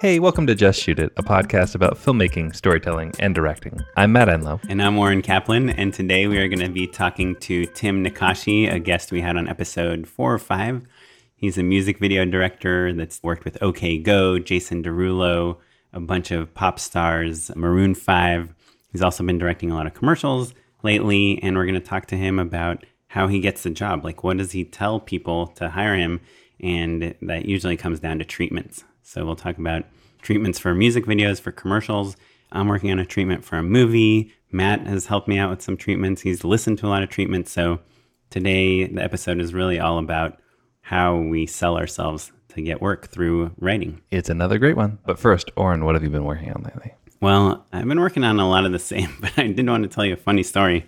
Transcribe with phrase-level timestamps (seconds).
[0.00, 3.80] Hey, welcome to Just Shoot It, a podcast about filmmaking, storytelling, and directing.
[3.96, 4.60] I'm Matt Enlow.
[4.68, 8.72] And I'm Oren Kaplan, and today we are going to be talking to Tim Nackashi,
[8.72, 10.82] a guest we had on episode four or five.
[11.34, 15.56] He's a music video director that's worked with OK Go, Jason Derulo,
[15.92, 18.54] a bunch of pop stars, Maroon 5.
[18.92, 20.54] He's also been directing a lot of commercials
[20.84, 24.04] lately, and we're going to talk to him about how he gets the job.
[24.04, 26.20] Like, what does he tell people to hire him?
[26.60, 28.84] And that usually comes down to treatments.
[29.08, 29.84] So we'll talk about
[30.20, 32.14] treatments for music videos, for commercials.
[32.52, 34.34] I'm working on a treatment for a movie.
[34.52, 36.20] Matt has helped me out with some treatments.
[36.20, 37.50] He's listened to a lot of treatments.
[37.50, 37.80] So
[38.28, 40.38] today, the episode is really all about
[40.82, 44.02] how we sell ourselves to get work through writing.
[44.10, 44.98] It's another great one.
[45.06, 46.92] But first, Oren, what have you been working on lately?
[47.22, 49.88] Well, I've been working on a lot of the same, but I did want to
[49.88, 50.84] tell you a funny story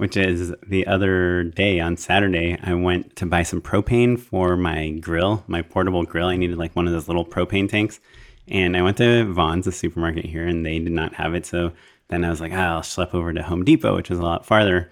[0.00, 4.92] which is the other day on Saturday, I went to buy some propane for my
[4.92, 6.28] grill, my portable grill.
[6.28, 8.00] I needed like one of those little propane tanks.
[8.48, 11.44] And I went to Vons, the supermarket here, and they did not have it.
[11.44, 11.72] So
[12.08, 14.46] then I was like, oh, I'll schlep over to Home Depot, which was a lot
[14.46, 14.90] farther.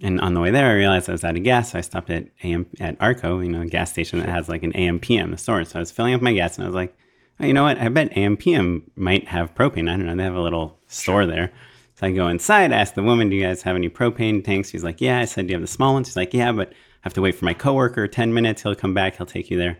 [0.00, 1.72] And on the way there, I realized I was out of gas.
[1.72, 4.62] So I stopped at AM, at Arco, you know, a gas station that has like
[4.62, 5.64] an AM/PM store.
[5.64, 6.96] So I was filling up my gas, and I was like,
[7.40, 7.78] oh, you know what?
[7.78, 9.90] I bet AM/PM might have propane.
[9.90, 10.14] I don't know.
[10.14, 11.52] They have a little store there.
[11.96, 14.70] So I go inside, ask the woman, Do you guys have any propane tanks?
[14.70, 15.18] She's like, Yeah.
[15.18, 16.08] I said, Do you have the small ones?
[16.08, 18.62] She's like, Yeah, but I have to wait for my coworker 10 minutes.
[18.62, 19.78] He'll come back, he'll take you there.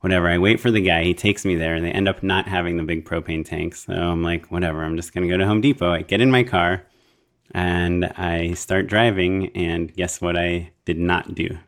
[0.00, 0.28] Whatever.
[0.28, 1.02] I wait for the guy.
[1.02, 3.86] He takes me there, and they end up not having the big propane tanks.
[3.86, 4.84] So I'm like, Whatever.
[4.84, 5.90] I'm just going to go to Home Depot.
[5.90, 6.84] I get in my car
[7.52, 11.58] and I start driving, and guess what I did not do?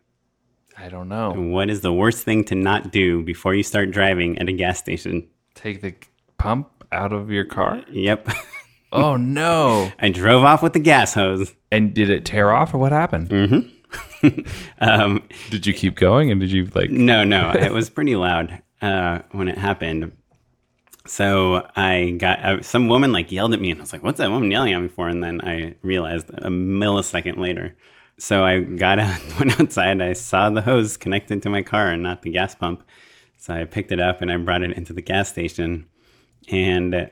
[0.76, 1.32] I don't know.
[1.32, 4.78] What is the worst thing to not do before you start driving at a gas
[4.78, 5.26] station?
[5.54, 5.94] Take the
[6.36, 7.82] pump out of your car?
[7.90, 8.28] Yep.
[8.92, 9.92] Oh no!
[9.98, 11.54] I drove off with the gas hose.
[11.72, 13.28] And did it tear off, or what happened?
[13.28, 14.40] Mm-hmm.
[14.80, 16.90] um, did you keep going, and did you like?
[16.90, 17.50] No, no.
[17.54, 20.12] it was pretty loud uh, when it happened.
[21.06, 24.18] So I got uh, some woman like yelled at me, and I was like, "What's
[24.18, 27.76] that woman yelling at me for?" And then I realized a millisecond later.
[28.18, 30.02] So I got out, went outside.
[30.02, 32.82] I saw the hose connected to my car and not the gas pump.
[33.38, 35.86] So I picked it up and I brought it into the gas station,
[36.48, 37.10] and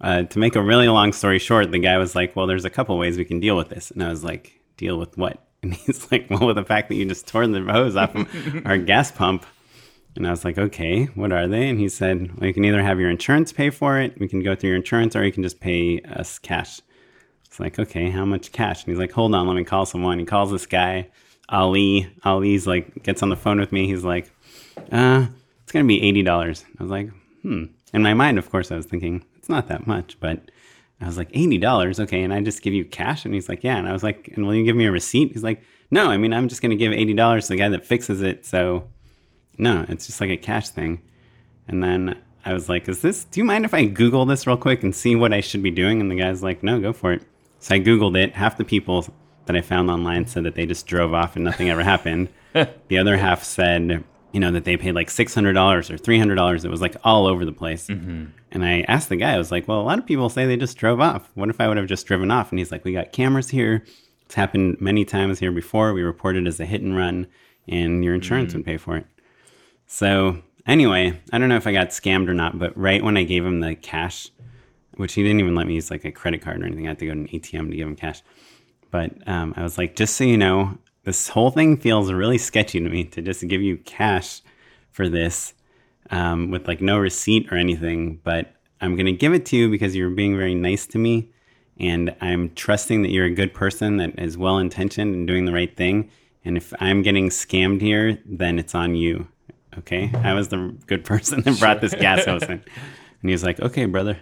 [0.00, 2.70] uh, to make a really long story short, the guy was like, "Well, there's a
[2.70, 5.74] couple ways we can deal with this," and I was like, "Deal with what?" And
[5.74, 8.28] he's like, "Well, with the fact that you just tore the hose off of
[8.66, 9.46] our gas pump."
[10.14, 12.82] And I was like, "Okay, what are they?" And he said, "Well, you can either
[12.82, 15.42] have your insurance pay for it, we can go through your insurance, or you can
[15.42, 16.80] just pay us cash."
[17.46, 20.18] It's like, "Okay, how much cash?" And he's like, "Hold on, let me call someone."
[20.18, 21.08] He calls this guy,
[21.48, 22.08] Ali.
[22.22, 23.86] Ali's like gets on the phone with me.
[23.86, 24.30] He's like,
[24.92, 25.26] "Uh,
[25.62, 27.10] it's gonna be eighty dollars." I was like,
[27.42, 27.64] "Hmm."
[27.94, 30.50] In my mind, of course, I was thinking it's not that much, but
[31.00, 33.24] I was like, $80, okay, and I just give you cash?
[33.24, 33.76] And he's like, yeah.
[33.76, 35.30] And I was like, and will you give me a receipt?
[35.30, 37.86] He's like, no, I mean, I'm just going to give $80 to the guy that
[37.86, 38.44] fixes it.
[38.44, 38.88] So,
[39.56, 41.00] no, it's just like a cash thing.
[41.68, 44.56] And then I was like, is this, do you mind if I Google this real
[44.56, 46.00] quick and see what I should be doing?
[46.00, 47.22] And the guy's like, no, go for it.
[47.60, 48.34] So I Googled it.
[48.34, 49.06] Half the people
[49.44, 52.30] that I found online said that they just drove off and nothing ever happened.
[52.88, 54.02] the other half said,
[54.32, 56.64] you know, that they paid like $600 or $300.
[56.64, 57.86] It was like all over the place.
[57.86, 58.24] Mm-hmm.
[58.52, 60.56] And I asked the guy, I was like, well, a lot of people say they
[60.56, 61.30] just drove off.
[61.34, 62.50] What if I would have just driven off?
[62.50, 63.84] And he's like, we got cameras here.
[64.24, 65.92] It's happened many times here before.
[65.92, 67.26] We reported as a hit and run,
[67.68, 68.58] and your insurance mm-hmm.
[68.58, 69.06] would pay for it.
[69.86, 73.22] So, anyway, I don't know if I got scammed or not, but right when I
[73.22, 74.30] gave him the cash,
[74.94, 76.98] which he didn't even let me use like a credit card or anything, I had
[77.00, 78.22] to go to an ATM to give him cash.
[78.90, 82.80] But um, I was like, just so you know, this whole thing feels really sketchy
[82.80, 84.42] to me to just give you cash
[84.90, 85.54] for this
[86.10, 89.70] um, with like no receipt or anything, but I'm going to give it to you
[89.70, 91.30] because you're being very nice to me.
[91.78, 95.52] And I'm trusting that you're a good person that is well intentioned and doing the
[95.52, 96.10] right thing.
[96.44, 99.28] And if I'm getting scammed here, then it's on you.
[99.78, 100.10] Okay.
[100.14, 102.50] I was the good person that brought this gas hose in.
[102.50, 102.62] And
[103.22, 104.18] he was like, okay, brother.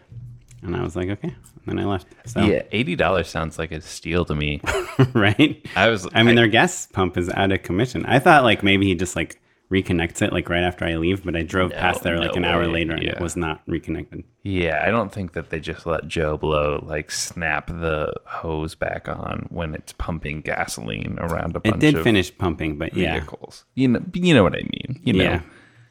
[0.63, 1.29] And I was like, okay.
[1.29, 2.07] And then I left.
[2.27, 4.61] So yeah, eighty dollars sounds like a steal to me.
[5.15, 5.65] right?
[5.77, 6.07] I was.
[6.15, 8.05] I mean, I, their gas pump is out of commission.
[8.07, 9.41] I thought like maybe he just like
[9.71, 12.37] reconnects it like right after I leave, but I drove no, past there like no
[12.37, 12.49] an way.
[12.49, 13.13] hour later and yeah.
[13.13, 14.25] it was not reconnected.
[14.43, 19.09] Yeah, I don't think that they just let Joe Blow like snap the hose back
[19.09, 23.65] on when it's pumping gasoline around a bunch It did finish pumping, but vehicles.
[23.75, 23.83] Yeah.
[23.83, 25.01] You know, you know what I mean.
[25.03, 25.43] You know, yeah.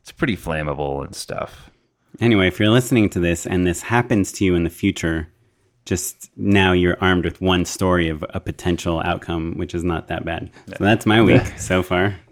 [0.01, 1.71] it's pretty flammable and stuff.
[2.19, 5.32] Anyway, if you're listening to this and this happens to you in the future,
[5.85, 10.23] just now you're armed with one story of a potential outcome, which is not that
[10.23, 10.49] bad.
[10.77, 12.15] So that's my week so far.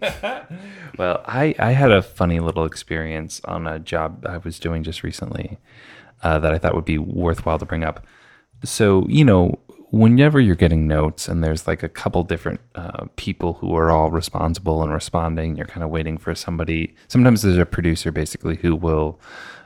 [0.98, 5.02] well, I, I had a funny little experience on a job I was doing just
[5.02, 5.58] recently
[6.22, 8.06] uh, that I thought would be worthwhile to bring up.
[8.64, 9.58] So, you know,
[9.90, 14.10] whenever you're getting notes and there's like a couple different uh, people who are all
[14.10, 16.94] responsible and responding, you're kind of waiting for somebody.
[17.08, 19.20] Sometimes there's a producer basically who will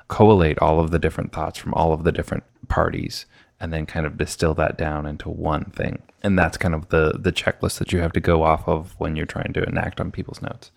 [0.08, 3.26] collate all of the different thoughts from all of the different parties
[3.60, 6.02] and then kind of distill that down into one thing.
[6.22, 9.16] And that's kind of the the checklist that you have to go off of when
[9.16, 10.70] you're trying to enact on people's notes.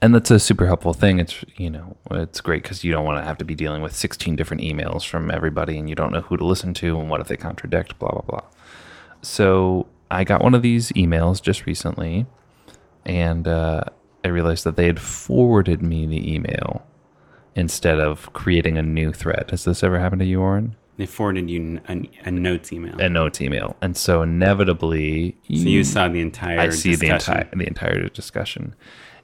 [0.00, 1.18] And that's a super helpful thing.
[1.18, 3.94] It's you know it's great because you don't want to have to be dealing with
[3.94, 7.20] 16 different emails from everybody, and you don't know who to listen to, and what
[7.20, 8.42] if they contradict, blah blah blah.
[9.22, 12.26] So I got one of these emails just recently,
[13.06, 13.84] and uh,
[14.24, 16.86] I realized that they had forwarded me the email
[17.54, 19.50] instead of creating a new thread.
[19.50, 20.76] Has this ever happened to you, Oren?
[20.96, 23.00] They forwarded you a, a notes email.
[23.00, 26.60] A notes email, and so inevitably, so you saw the entire.
[26.60, 27.34] I see the discussion.
[27.34, 28.74] entire the entire discussion,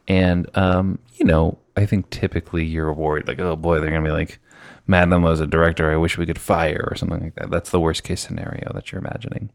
[0.09, 4.11] and um, you know, I think typically you're worried like, oh boy, they're gonna be
[4.11, 4.41] like,
[4.89, 5.93] Madam was a director.
[5.93, 7.51] I wish we could fire or something like that.
[7.51, 9.51] That's the worst case scenario that you're imagining,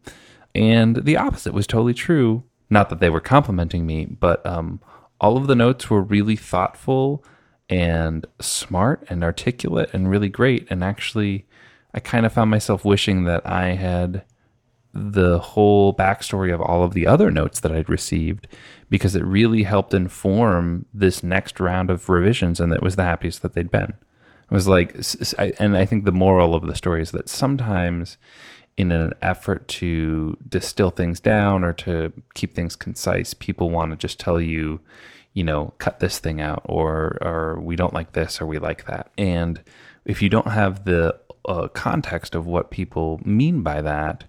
[0.54, 2.44] and the opposite was totally true.
[2.70, 4.80] Not that they were complimenting me, but um,
[5.20, 7.24] all of the notes were really thoughtful
[7.68, 10.66] and smart and articulate and really great.
[10.70, 11.46] And actually,
[11.96, 14.24] I kind of found myself wishing that I had
[14.92, 18.46] the whole backstory of all of the other notes that I'd received
[18.88, 23.42] because it really helped inform this next round of revisions, and it was the happiest
[23.42, 23.94] that they'd been.
[24.50, 24.94] It was like,
[25.58, 28.16] and I think the moral of the story is that sometimes,
[28.76, 33.96] in an effort to distill things down or to keep things concise, people want to
[33.96, 34.80] just tell you,
[35.32, 38.86] you know, cut this thing out, or or we don't like this, or we like
[38.86, 39.62] that, and
[40.04, 44.24] if you don't have the uh, context of what people mean by that,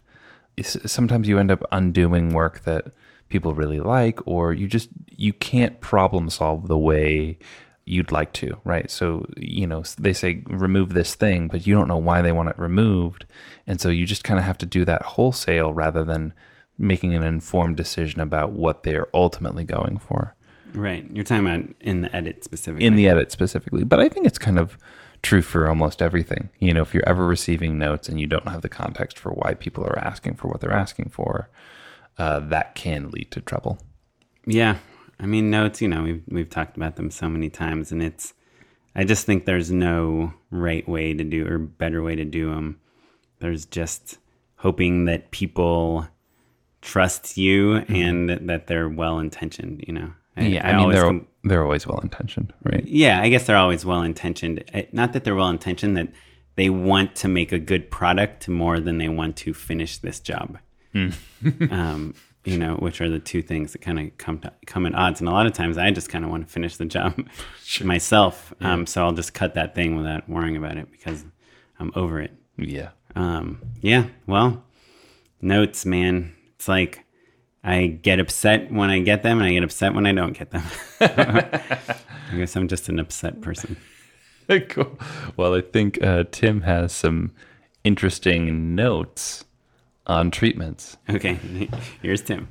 [0.64, 2.88] sometimes you end up undoing work that
[3.30, 7.38] people really like or you just you can't problem solve the way
[7.86, 11.90] you'd like to right so you know they say remove this thing but you don't
[11.90, 13.26] know why they want it removed
[13.66, 16.34] and so you just kind of have to do that wholesale rather than
[16.78, 20.34] making an informed decision about what they're ultimately going for
[20.74, 21.10] Right.
[21.12, 22.86] You're talking about in the edit specifically.
[22.86, 23.84] in the edit specifically.
[23.84, 24.78] But I think it's kind of
[25.22, 26.50] true for almost everything.
[26.60, 29.54] You know, if you're ever receiving notes and you don't have the context for why
[29.54, 31.50] people are asking for what they're asking for,
[32.18, 33.80] uh, that can lead to trouble.
[34.46, 34.78] Yeah,
[35.20, 35.82] I mean notes.
[35.82, 38.34] You know, we've we've talked about them so many times, and it's.
[38.96, 42.80] I just think there's no right way to do or better way to do them.
[43.40, 44.18] There's just
[44.56, 46.08] hoping that people
[46.82, 49.84] trust you and that, they're well intentioned.
[49.86, 50.14] You know.
[50.38, 52.86] yeah, I, mean always they're always well intentioned, right?
[52.86, 54.64] yeah, I guess they're always well intentioned.
[54.92, 56.10] Not that they're well intentioned, that
[56.56, 60.58] they want to make a good product more than they want to finish this job.
[61.72, 64.96] um, you know, which are the two things that kind of come to, come at
[64.96, 65.20] odds.
[65.20, 67.28] And a lot of times, I just kind of want to finish the job
[67.84, 68.54] myself.
[68.62, 71.26] Um, so I'll just cut that thing without worrying about it because
[71.80, 72.32] I'm over it.
[72.58, 72.90] Yeah.
[73.16, 74.64] Um, yeah, well,
[75.42, 76.36] notes, man.
[76.56, 77.04] It's like
[77.68, 80.52] I get upset when I get them, and I get upset when I don't get
[80.52, 80.64] them.
[81.02, 83.76] I guess I'm just an upset person.
[84.70, 84.98] cool.
[85.36, 87.34] Well, I think uh, Tim has some
[87.84, 89.44] interesting notes
[90.06, 90.96] on treatments.
[91.10, 91.34] Okay,
[92.02, 92.48] here's Tim.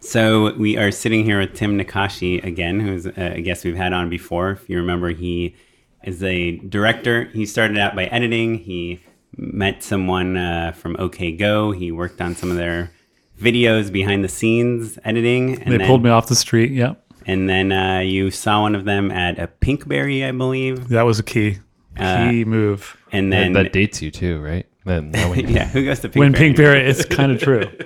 [0.00, 4.10] So we are sitting here with Tim Nackashi again, who's a guest we've had on
[4.10, 4.50] before.
[4.50, 5.54] If you remember, he
[6.02, 7.26] is a director.
[7.26, 8.56] He started out by editing.
[8.58, 9.00] He
[9.36, 11.72] met someone uh, from OK Go.
[11.72, 12.90] He worked on some of their
[13.40, 15.60] videos behind the scenes editing.
[15.62, 16.70] And They then, pulled me off the street.
[16.72, 17.00] Yep.
[17.26, 20.88] And then uh, you saw one of them at a Pinkberry, I believe.
[20.88, 21.58] That was a key.
[21.98, 22.96] Uh, Key move.
[23.12, 24.66] And then, that dates you too, right?
[24.84, 26.18] Then yeah, who goes to Pinkberry?
[26.18, 27.64] When Pinkberry, it's kind of true.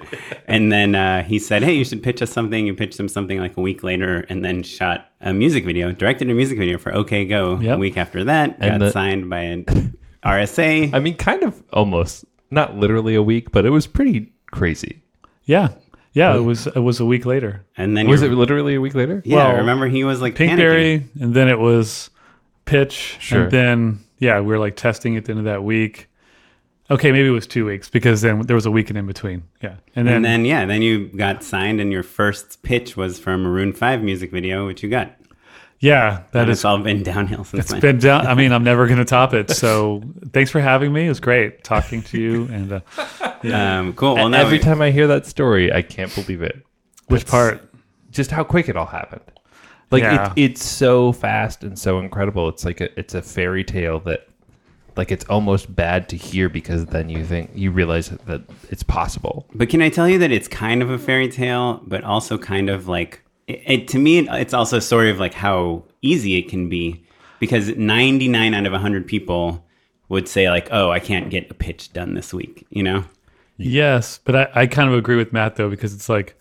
[0.49, 3.39] And then uh, he said, "Hey, you should pitch us something." You pitched him something
[3.39, 6.91] like a week later, and then shot a music video, directed a music video for
[6.95, 7.61] OK Go.
[7.61, 7.77] Yep.
[7.77, 9.98] A week after that, And got the- signed by an
[10.29, 10.93] RSA.
[10.95, 15.03] I mean, kind of almost not literally a week, but it was pretty crazy.
[15.45, 15.69] Yeah.
[16.13, 16.35] Yeah.
[16.37, 17.65] It was, it was a week later.
[17.77, 19.23] and then Was it literally a week later?
[19.25, 20.57] Yeah, well, remember he was like panicking.
[20.59, 22.11] Pinkberry, and then it was
[22.65, 23.17] pitch.
[23.21, 23.45] Sure.
[23.45, 26.09] And then, yeah, we were like testing at the end of that week.
[26.91, 29.43] Okay, maybe it was two weeks because then there was a weekend in between.
[29.63, 29.77] Yeah.
[29.95, 33.33] And then, And then yeah, then you got signed, and your first pitch was for
[33.33, 35.13] a Maroon Five music video, which you got.
[35.81, 37.81] Yeah, that And is it's all been downhill since It's then.
[37.81, 38.27] been down.
[38.27, 39.51] I mean, I'm never going to top it.
[39.51, 41.07] So thanks for having me.
[41.07, 42.45] It was great talking to you.
[42.53, 44.15] And uh, um, cool.
[44.17, 46.65] Well, now Every time I hear that story, I can't believe it.
[47.07, 47.63] which part?
[48.11, 49.23] Just how quick it all happened.
[49.91, 50.33] Like Yeah.
[50.37, 52.49] it, it's so fast and so incredible.
[52.49, 54.27] It's like a, it's a fairy tale that,
[54.97, 59.47] like, it's almost bad to hear because then you think you realize that it's possible.
[59.55, 62.69] But can I tell you that it's kind of a fairy tale, but also kind
[62.69, 66.49] of like it, it to me it's also a story of like how easy it
[66.49, 67.05] can be
[67.41, 69.65] because 99 out of 100 people
[70.09, 73.05] would say like, "Oh, I can't get a pitch done this week," you know?
[73.57, 76.39] Yes, but I, I kind of agree with Matt though because it's like,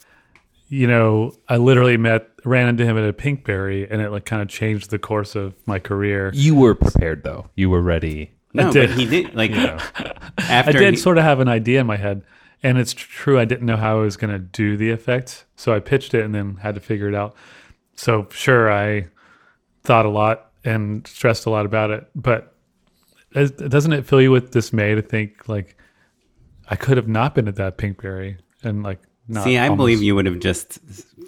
[0.69, 4.41] you know, I literally met ran into him at a Pinkberry, and it like kind
[4.41, 6.31] of changed the course of my career.
[6.33, 7.49] You were prepared though.
[7.55, 8.31] You were ready.
[8.53, 8.89] No, did.
[8.89, 11.97] but he did like I after did he- sort of have an idea in my
[11.97, 12.23] head,
[12.63, 13.39] and it's true.
[13.39, 16.23] I didn't know how I was going to do the effect, so I pitched it
[16.23, 17.35] and then had to figure it out.
[17.95, 19.07] So sure, I
[19.83, 22.53] thought a lot and stressed a lot about it, but
[23.33, 25.77] doesn't it fill you with dismay to think like
[26.69, 30.01] I could have not been at that Pinkberry and like not See, I almost- believe
[30.01, 30.79] you would have just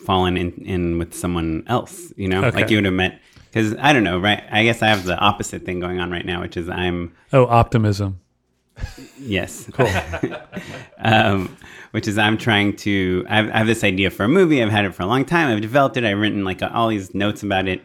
[0.05, 2.43] fallen in, in with someone else, you know?
[2.45, 2.55] Okay.
[2.61, 3.19] Like you would have met,
[3.51, 4.41] because I don't know, right?
[4.49, 7.45] I guess I have the opposite thing going on right now, which is I'm, Oh,
[7.47, 8.19] optimism.
[9.19, 9.69] Yes.
[9.73, 9.87] Cool.
[10.99, 11.55] um,
[11.91, 14.61] which is I'm trying to, I have, I have this idea for a movie.
[14.61, 15.49] I've had it for a long time.
[15.49, 16.03] I've developed it.
[16.03, 17.81] I've written like all these notes about it.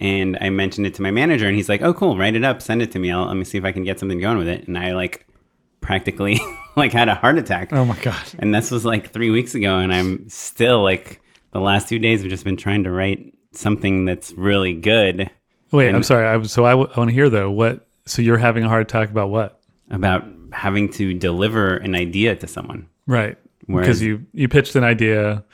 [0.00, 2.60] And I mentioned it to my manager, and he's like, "Oh, cool, write it up,
[2.60, 3.12] send it to me.
[3.12, 5.24] I'll, let me see if I can get something going with it." And I like
[5.80, 6.40] practically
[6.76, 7.72] like had a heart attack.
[7.72, 8.24] Oh my god.
[8.40, 11.20] And this was like three weeks ago, and I'm still like
[11.52, 12.24] the last two days.
[12.24, 15.30] I've just been trying to write something that's really good
[15.70, 16.26] Wait, And- I'm sorry.
[16.26, 17.50] I was so I, w- I want to hear though.
[17.52, 17.86] What?
[18.04, 19.60] So you're having a heart attack about what?
[19.90, 22.86] About having to deliver an idea to someone.
[23.06, 23.36] Right.
[23.66, 25.44] Whereas- because you you pitched an idea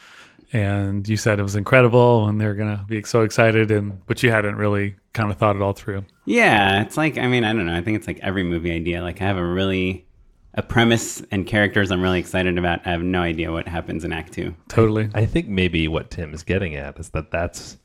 [0.53, 4.31] and you said it was incredible and they're gonna be so excited and but you
[4.31, 6.05] hadn't really kind of thought it all through.
[6.25, 7.75] Yeah, it's like I mean I don't know.
[7.77, 9.03] I think it's like every movie idea.
[9.03, 10.07] Like I have a really
[10.55, 12.85] a premise and characters I'm really excited about.
[12.85, 14.55] I have no idea what happens in Act Two.
[14.69, 15.09] Totally.
[15.15, 17.77] I think maybe what Tim is getting at is that that's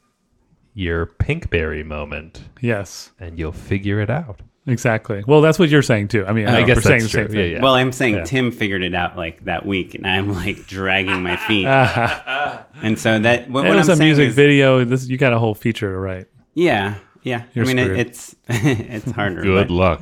[0.73, 3.11] your Pinkberry moment, Yes.
[3.19, 4.41] and you'll figure it out.
[4.67, 5.23] Exactly.
[5.27, 6.25] Well, that's what you're saying too.
[6.25, 7.35] I mean, I we're guess saying the same true.
[7.35, 7.51] Yeah, thing.
[7.53, 7.61] yeah.
[7.61, 8.23] Well, I'm saying Yeah.
[8.23, 11.67] Tim figured it out like that week, and I'm like dragging my feet.
[11.67, 14.83] and so that what, It what was I'm a saying music is, video.
[14.83, 16.27] This you got a whole feature to write.
[16.55, 17.43] yeah, yeah.
[17.53, 19.41] You're I mean, it, it's it's harder.
[19.43, 20.01] Good but, luck.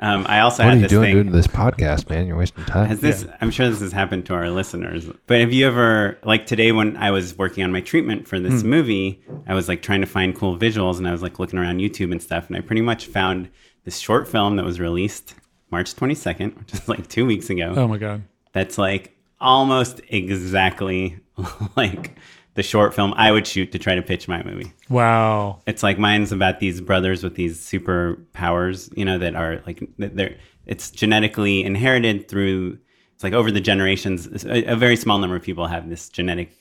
[0.00, 1.14] Um, I also What had are you this doing thing.
[1.24, 2.26] doing this podcast, man?
[2.26, 2.86] You're wasting time.
[2.88, 3.26] Has this?
[3.40, 5.06] I'm sure this has happened to our listeners.
[5.26, 8.62] But have you ever, like today, when I was working on my treatment for this
[8.64, 11.78] movie, I was like trying to find cool visuals, and I was like looking around
[11.78, 13.48] YouTube and stuff, and I pretty much found
[13.84, 15.34] this short film that was released
[15.70, 17.74] March 22nd, which is like two weeks ago.
[17.76, 18.22] Oh my god.
[18.52, 21.18] That's like almost exactly
[21.76, 22.16] like
[22.54, 24.72] the short film I would shoot to try to pitch my movie.
[24.88, 25.62] Wow.
[25.66, 29.82] It's like mine's about these brothers with these super powers, you know, that are like
[29.98, 32.78] that they're it's genetically inherited through
[33.14, 34.44] it's like over the generations.
[34.44, 36.52] A, a very small number of people have this genetic,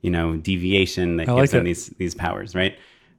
[0.00, 1.64] you know, deviation that I gives like them it.
[1.64, 2.76] these these powers, right?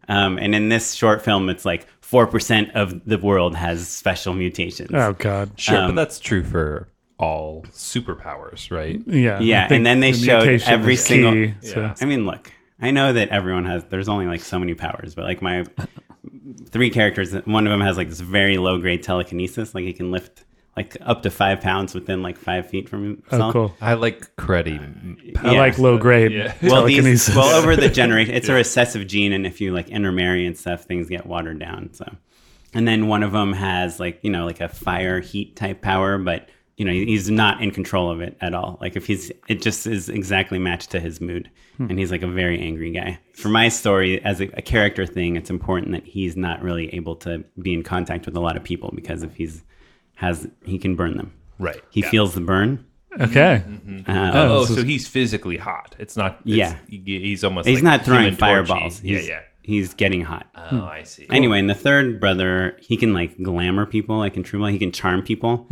[0.10, 4.34] Um, and in this short film, it's like four percent of the world has special
[4.34, 4.92] mutations.
[4.94, 5.52] Oh god.
[5.56, 9.00] Sure, Um, but that's true for all superpowers, right?
[9.08, 9.40] Yeah.
[9.40, 11.96] Yeah, and then they the showed every is single- key, so- Yeah.
[12.02, 12.52] I mean, look,
[12.82, 13.84] I know that everyone has.
[13.86, 15.66] There's only like so many powers, but like my
[16.70, 20.12] three characters, one of them has like this very low grade telekinesis, like he can
[20.12, 20.44] lift
[20.76, 23.50] like up to five pounds within like five feet from himself.
[23.50, 23.76] Oh, cool.
[23.82, 24.80] I like Creddy.
[24.80, 25.60] I Yeah.
[25.60, 26.54] like low grade Yeah.
[26.62, 30.46] Well, these, well, over the generation, it's a recessive gene, and if you like intermarry
[30.46, 31.94] and stuff, things get watered down.
[31.94, 32.06] So,
[32.74, 36.18] and then one of them has like you know like a fire heat type power,
[36.18, 36.48] but
[36.78, 38.78] you know he's not in control of it at all.
[38.80, 41.88] Like if he's, it just is exactly matched to his mood, hmm.
[41.90, 43.20] and he's like a very angry guy.
[43.34, 47.18] For my story, as a, a character thing, it's important that he's not really able
[47.18, 49.64] to be in contact with a lot of people because if he's
[50.22, 51.34] has he can burn them.
[51.60, 51.82] Right.
[51.90, 52.10] He Yeah.
[52.10, 52.86] feels the burn.
[53.20, 53.64] okay.
[53.66, 55.96] Um, Oh, this so he's physically hot.
[56.00, 56.40] It's not.
[56.46, 56.76] It's, Yeah.
[56.88, 57.68] he's almost.
[57.68, 59.04] He's like not throwing fireballs.
[59.04, 59.40] Yeah, He's, yeah.
[59.64, 60.48] He's getting hot.
[60.72, 61.28] Oh, I see.
[61.30, 64.80] Anyway, and the third brother, he can like glamour people, like in True Blood, he
[64.80, 65.68] can charm people.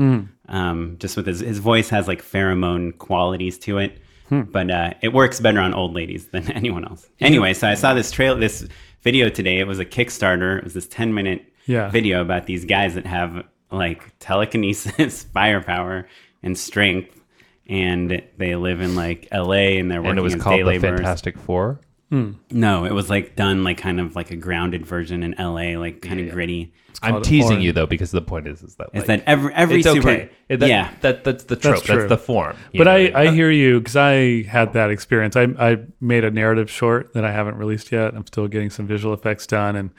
[0.47, 5.13] Um, just with his his voice has like pheromone qualities to it, but uh, it
[5.13, 7.07] works better on old ladies than anyone else.
[7.19, 8.67] Anyway, so I saw this trail, this
[9.01, 9.59] video today.
[9.59, 10.57] It was a Kickstarter.
[10.57, 11.89] It was this ten minute Yeah.
[11.89, 16.07] video about these guys that have like telekinesis, firepower,
[16.43, 17.19] and strength,
[17.67, 19.79] and they live in like L.A.
[19.79, 20.99] and they're working and it was called day the laborers.
[20.99, 21.79] Fantastic Four.
[22.09, 22.31] Hmm.
[22.49, 26.01] No, it was like done like kind of like a grounded version in LA, like
[26.01, 26.73] kind of gritty.
[27.03, 27.61] I'm teasing Oren.
[27.61, 30.09] you though because the point is is that Is like, that every every it's super
[30.09, 30.29] okay.
[30.49, 31.75] That, yeah that that's the trope.
[31.75, 32.07] That's, true.
[32.07, 32.57] the form.
[32.73, 32.91] But know?
[32.91, 35.35] I, I uh, hear you because I had that experience.
[35.35, 38.15] I, I made a narrative short that I haven't released yet.
[38.15, 39.91] I'm still getting some visual effects done, and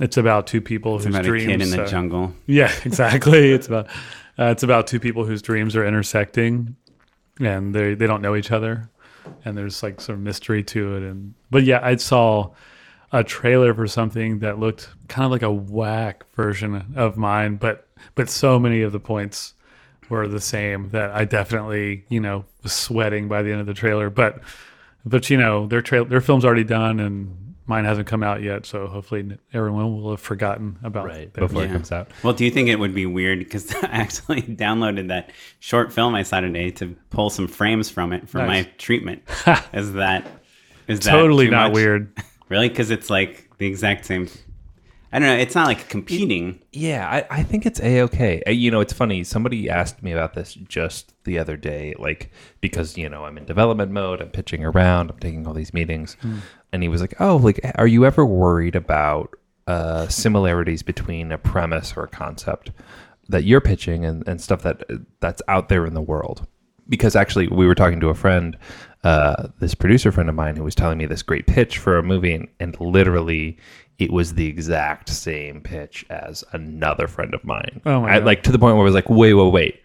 [0.00, 1.46] it's about two people it's whose about a dreams.
[1.46, 2.32] kid in the jungle.
[2.46, 3.52] Yeah, exactly.
[3.52, 3.86] it's about
[4.38, 6.76] uh, it's about two people whose dreams are intersecting,
[7.40, 8.90] and they they don't know each other,
[9.44, 11.02] and there's like some mystery to it.
[11.04, 12.50] And but yeah, I saw
[13.12, 17.86] a trailer for something that looked kind of like a whack version of mine, but
[18.16, 19.54] but so many of the points
[20.08, 23.74] were the same that I definitely you know was sweating by the end of the
[23.74, 24.10] trailer.
[24.10, 24.40] But
[25.06, 27.53] but you know their trail their film's already done and.
[27.66, 31.48] Mine hasn't come out yet, so hopefully everyone will have forgotten about right theirs.
[31.48, 31.70] before Yeah.
[31.70, 32.10] it comes out.
[32.22, 35.30] Well, do you think it would be weird because I actually downloaded that
[35.60, 38.66] short film I saw today to pull some frames from it for Nice.
[38.66, 39.22] my treatment?
[39.72, 40.26] Is that
[40.88, 41.74] Is that totally too not much?
[41.74, 42.12] weird.
[42.50, 42.68] Really?
[42.68, 44.28] Because it's like the exact same.
[45.10, 45.36] I don't know.
[45.36, 46.60] It's not like competing.
[46.72, 48.42] Yeah, I, I think it's a okay.
[48.46, 49.24] Uh, you know, it's funny.
[49.24, 52.30] Somebody asked me about this just the other day, like
[52.60, 56.18] because you know I'm in development mode, I'm pitching around, I'm taking all these meetings,
[56.20, 56.40] hmm.
[56.74, 59.30] And he was like, "Oh, like, are you ever worried about
[59.66, 62.70] uh, similarities between a premise or a concept
[63.28, 64.82] that you're pitching and, and stuff that
[65.20, 66.46] that's out there in the world?"
[66.88, 68.58] Because actually, we were talking to a friend,
[69.04, 72.02] uh, this producer friend of mine, who was telling me this great pitch for a
[72.02, 73.56] movie, and, and literally
[73.98, 77.80] it was the exact same pitch as another friend of mine.
[77.86, 78.26] Oh my I- God.
[78.26, 79.80] like to the point where I was like, wait, wait, wait,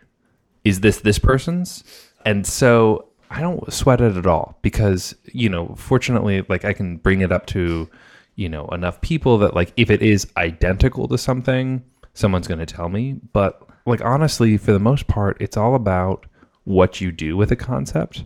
[0.63, 1.83] is this this person's?
[2.25, 6.97] And so I don't sweat it at all because you know, fortunately, like I can
[6.97, 7.89] bring it up to
[8.35, 11.83] you know enough people that like if it is identical to something,
[12.13, 13.19] someone's going to tell me.
[13.33, 16.25] But like honestly, for the most part, it's all about
[16.63, 18.23] what you do with a concept.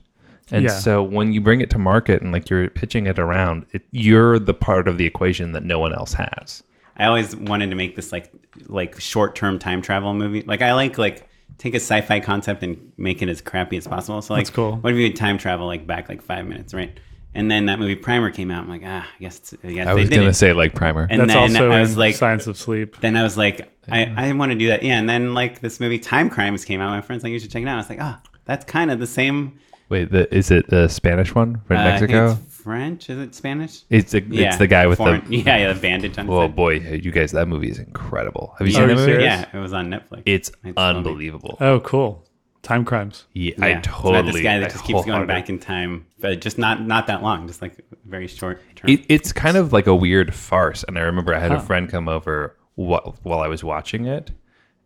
[0.51, 0.71] And Yeah.
[0.71, 4.37] so when you bring it to market and like you're pitching it around, it, you're
[4.39, 6.63] the part of the equation that no one else has.
[6.97, 8.31] I always wanted to make this like
[8.67, 10.43] like short term time travel movie.
[10.43, 14.21] Like I like like take a sci-fi concept and make it as crappy as possible.
[14.21, 14.75] So like, That's cool.
[14.77, 16.97] what if you could time travel like back like five minutes, right?
[17.35, 18.63] And then that movie Primer came out.
[18.63, 20.33] I'm like, ah, I guess, it's- I guess I was going to it.
[20.33, 21.07] say like primer.
[21.09, 22.95] And That's then also I was in like, Science of Sleep.
[22.99, 24.83] then I was like, I, I want to do that.
[24.83, 24.99] Yeah.
[24.99, 26.89] And then like this movie Timecrimes came out.
[26.91, 27.73] My friend's like, you should check it out.
[27.73, 29.57] I was like, oh, that's kind of the same.
[29.89, 32.39] Wait, the, is it the Spanish one from uh, I think Mexico?
[32.63, 33.09] It's French?
[33.09, 33.81] Is it Spanish?
[33.89, 36.41] It's the it's the guy with foreign- the yeah, yeah, the bandage on his Oh
[36.41, 36.55] head.
[36.55, 38.55] boy, you guys, that movie is incredible.
[38.57, 39.23] Have you Are seen you that movie?
[39.23, 40.21] Yeah, it was on Netflix.
[40.25, 40.97] It's It's funny.
[40.97, 41.57] unbelievable.
[41.59, 42.25] Oh, cool.
[42.61, 43.25] Timecrimes.
[43.33, 44.31] Yeah, Yeah, I it's about totally.
[44.31, 47.21] this guy I that just keeps going back in time, but just not not that
[47.21, 48.89] long, just like very short term.
[48.89, 50.83] It, it's kind of like a weird farce.
[50.87, 54.31] And I remember I had a friend come over while, while I was watching it,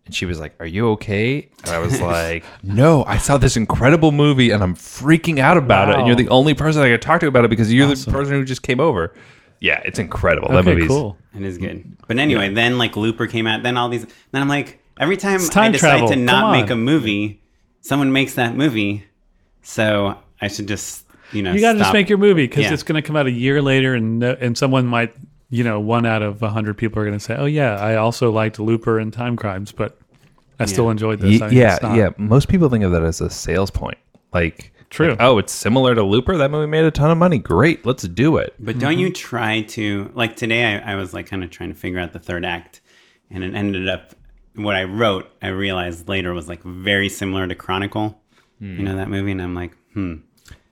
[0.08, 3.56] and she was like, "Are you okay?" And I was like, "No, I saw this
[3.56, 5.96] incredible movie, and I'm freaking out about it.
[5.98, 8.12] And you're the only person I could talk to about it because you're Awesome.
[8.12, 9.14] the person who just came over."
[9.60, 10.50] Yeah, it's incredible.
[10.50, 11.18] that Okay, movie's cool.
[11.36, 11.98] It is good.
[12.08, 13.64] But anyway, then like Looper came out.
[13.64, 14.06] Then all these.
[14.32, 16.10] Then I'm like, every time I time decide travel.
[16.10, 17.42] to not make a movie,
[17.82, 19.04] someone makes that movie.
[19.62, 22.74] So I should just you know You got to just make your movie because Yeah.
[22.74, 25.14] it's going to come out a year later, and no, and someone might,
[25.50, 27.96] you know, one out of a hundred people are going to say, "Oh yeah, I
[27.96, 29.98] also liked Looper and Timecrimes, but
[30.60, 31.96] I still enjoyed this." Ye- I mean, yeah, not.
[31.96, 32.10] yeah.
[32.18, 33.98] Most people think of that as a sales point.
[34.34, 35.12] Like, True.
[35.12, 36.38] like, oh, it's similar to Looper.
[36.38, 37.38] That movie made a ton of money.
[37.38, 38.56] Great, let's do it.
[38.60, 40.64] But don't you try to like today?
[40.76, 42.82] I, I was like kind of trying to figure out the third act,
[43.32, 44.14] and it ended up
[44.56, 45.30] what I wrote.
[45.42, 48.22] I realized later was like very similar to Chronicle.
[48.60, 50.16] You know that movie, and I'm like, hmm.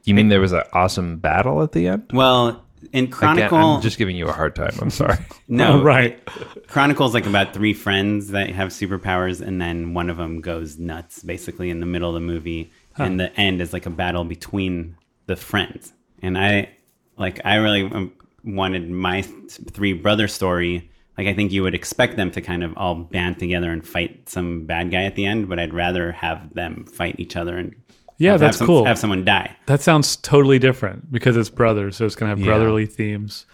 [0.06, 2.10] You mean there was an awesome battle at the end?
[2.12, 4.74] Well, in Again, Chronicle, I'm just giving you a hard time.
[4.82, 5.18] I'm sorry.
[5.48, 6.20] no, Oh, right.
[6.68, 11.24] Chronicle's like about three friends that have superpowers, and then one of them goes nuts,
[11.24, 14.96] basically in the middle of the movie, and the end is like a battle between
[15.26, 15.92] the friends.
[16.22, 16.70] And I,
[17.18, 20.90] like, I really um, wanted my three brother story.
[21.18, 24.28] Like, I think you would expect them to kind of all band together and fight
[24.30, 27.76] some bad guy at the end, but I'd rather have them fight each other and
[28.18, 28.86] Yeah, that's have some- cool.
[28.86, 29.56] Have someone die.
[29.66, 32.46] That sounds totally different because it's brothers, so it's going to have Yeah.
[32.54, 33.46] brotherly themes.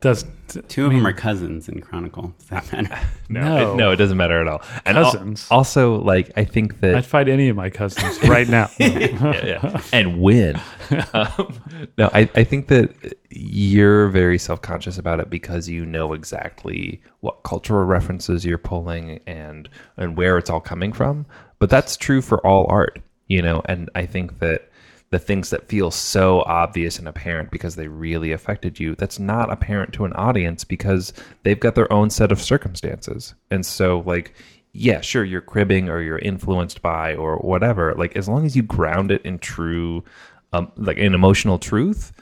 [0.00, 0.26] Does
[0.68, 2.34] Two of them are cousins in Chronicle.
[2.38, 2.98] Does that matter?
[3.30, 3.72] No, No.
[3.72, 4.60] It, no, it doesn't matter at all.
[4.84, 5.46] And al- Cousins?
[5.50, 8.68] also, like, I think that I'd fight any of my cousins right now?
[8.78, 9.80] yeah, yeah.
[9.94, 10.60] and win.
[11.14, 11.58] um,
[11.96, 17.00] no, I, I think that you're very self conscious about it because you know exactly
[17.20, 21.24] what cultural references you're pulling and and where it's all coming from.
[21.58, 23.00] But that's true for all art,
[23.34, 23.62] you know.
[23.66, 24.70] And I think that
[25.10, 29.52] the things that feel so obvious and apparent because they really affected you, that's not
[29.52, 33.34] apparent to an audience because they've got their own set of circumstances.
[33.50, 34.34] And so, like,
[34.72, 37.92] yeah, sure, you're cribbing or you're influenced by or whatever.
[37.94, 40.04] Like, as long as you ground it in true,
[40.52, 42.12] um, like in emotional truth,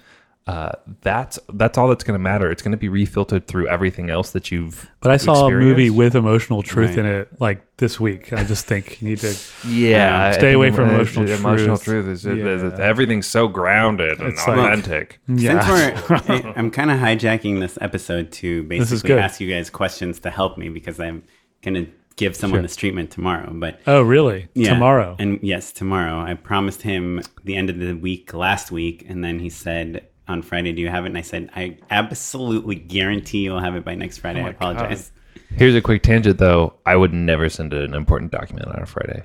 [0.47, 2.51] uh, that's that's all that's going to matter.
[2.51, 4.91] It's going to be refiltered through everything else that you've.
[5.01, 6.99] But I saw a movie with emotional truth Right.
[6.99, 8.33] in it like this week.
[8.33, 9.37] I just think you need to.
[9.69, 12.05] Yeah, I Stay away from uh, emotional Emotional truth.
[12.05, 12.85] truth is is- is- Yeah.
[12.85, 15.21] everything's so grounded and It's like- authentic.
[15.29, 15.61] Yeah.
[15.61, 20.19] Since we're, I- I'm kind of hijacking this episode to basically ask you guys questions
[20.21, 21.23] to help me because I'm
[21.63, 22.63] going to give someone Sure.
[22.63, 23.51] this treatment tomorrow.
[23.55, 24.49] But oh, really?
[24.55, 25.17] yeah, Tomorrow.
[25.21, 26.21] and yes, tomorrow.
[26.21, 30.43] I promised him the end of the week last week, and then he said on
[30.43, 33.95] Friday, "Do you have it?" And I said, "I absolutely guarantee you'll have it by
[33.95, 35.13] next Friday." Oh I my apologize.
[35.57, 36.75] Here's a quick tangent, though.
[36.87, 39.25] I would never send an important document on a Friday.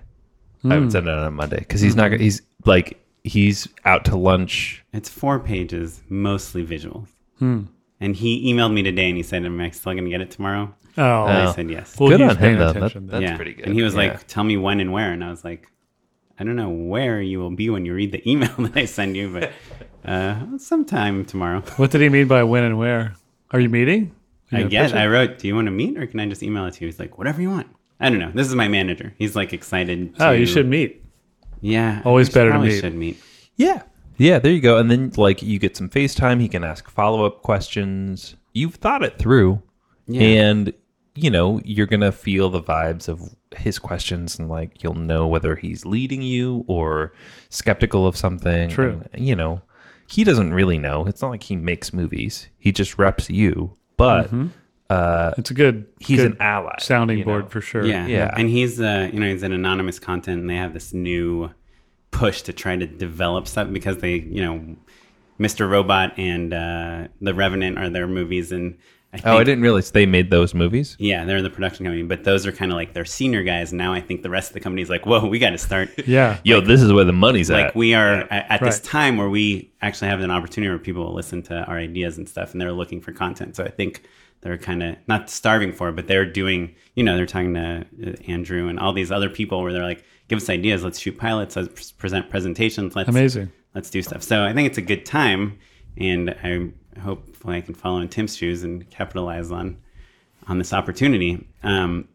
[0.66, 0.82] I Hmm.
[0.82, 2.10] would send it on a Monday because he's not.
[2.10, 4.84] gonna- He's like he's out to lunch.
[4.94, 7.08] It's four pages, mostly visuals.
[7.40, 7.64] Hmm.
[8.00, 10.32] And he emailed me today, and he said, "Am I still going to get it
[10.32, 11.48] tomorrow?" oh, And.
[11.48, 11.96] I said yes.
[12.00, 12.74] well, Good he's on him, though.
[12.74, 13.36] That- That's yeah.
[13.36, 13.66] pretty good.
[13.68, 14.00] And he was Yeah.
[14.00, 15.68] like, "Tell me when and where," and I was like,
[16.40, 19.18] I don't know where you will be when you read the email that I send
[19.18, 19.52] you, but
[20.08, 21.62] uh, sometime tomorrow.
[21.78, 23.16] What did he mean by when and where?
[23.52, 24.16] Are you meeting?
[24.52, 24.94] Are you I guess?
[24.94, 26.88] I wrote, "Do you want to meet, or can I just email it to you?"
[26.88, 27.68] He's like, "Whatever you want."
[28.00, 28.32] I don't know.
[28.34, 29.14] This is my manager.
[29.18, 30.16] He's like excited.
[30.16, 31.04] To, Oh, you should meet.
[31.62, 32.80] Yeah, Always better to meet.
[32.80, 33.22] Should meet.
[33.56, 33.82] Yeah.
[34.18, 34.78] Yeah, there you go.
[34.78, 38.36] And then like you get some FaceTime, he can ask follow-up questions.
[38.54, 39.62] You've thought it through.
[40.08, 40.22] Yeah.
[40.22, 40.74] And
[41.16, 45.28] you know, you're going to feel the vibes of his questions and like you'll know
[45.28, 47.12] whether he's leading you or
[47.50, 48.70] skeptical of something.
[48.70, 49.02] True.
[49.14, 49.62] And, you know,
[50.08, 51.06] he doesn't really know.
[51.06, 52.48] It's not like he makes movies.
[52.58, 53.74] He just reps you.
[53.98, 54.32] But
[55.38, 55.88] It's a good.
[56.00, 56.76] he's good an ally.
[56.80, 57.50] sounding board know?
[57.50, 57.86] for sure.
[57.86, 58.34] Yeah, Yeah.
[58.38, 61.52] And he's uh, you know, he's an Anonymous Content, and they have this new
[62.12, 64.76] push to try to develop stuff because they, you know,
[65.40, 65.70] Mr.
[65.70, 68.78] Robot and uh, The Revenant are their movies, and
[69.14, 70.96] I think, Oh, I didn't realize they made those movies.
[71.00, 73.72] Yeah, they're in the production company, but those are kind of like their senior guys.
[73.72, 75.90] Now I think the rest of the company's like, whoa, we got to start.
[76.08, 76.40] Yeah.
[76.44, 77.66] Yo, this is where the money's like at.
[77.68, 81.06] Like we are at, at this time where we actually have an opportunity where people
[81.06, 84.04] will listen to our ideas and stuff and they're looking for content so i think
[84.42, 87.86] they're kind of not starving for it but they're doing you know they're talking to
[88.06, 91.18] uh, andrew and all these other people where they're like give us ideas let's shoot
[91.18, 93.52] pilots let's present presentations let's Amazing.
[93.76, 95.58] let's do stuff so i think it's a good time
[95.98, 99.78] and i hopefully i can follow in tim's shoes and capitalize on
[100.48, 102.08] on this opportunity um,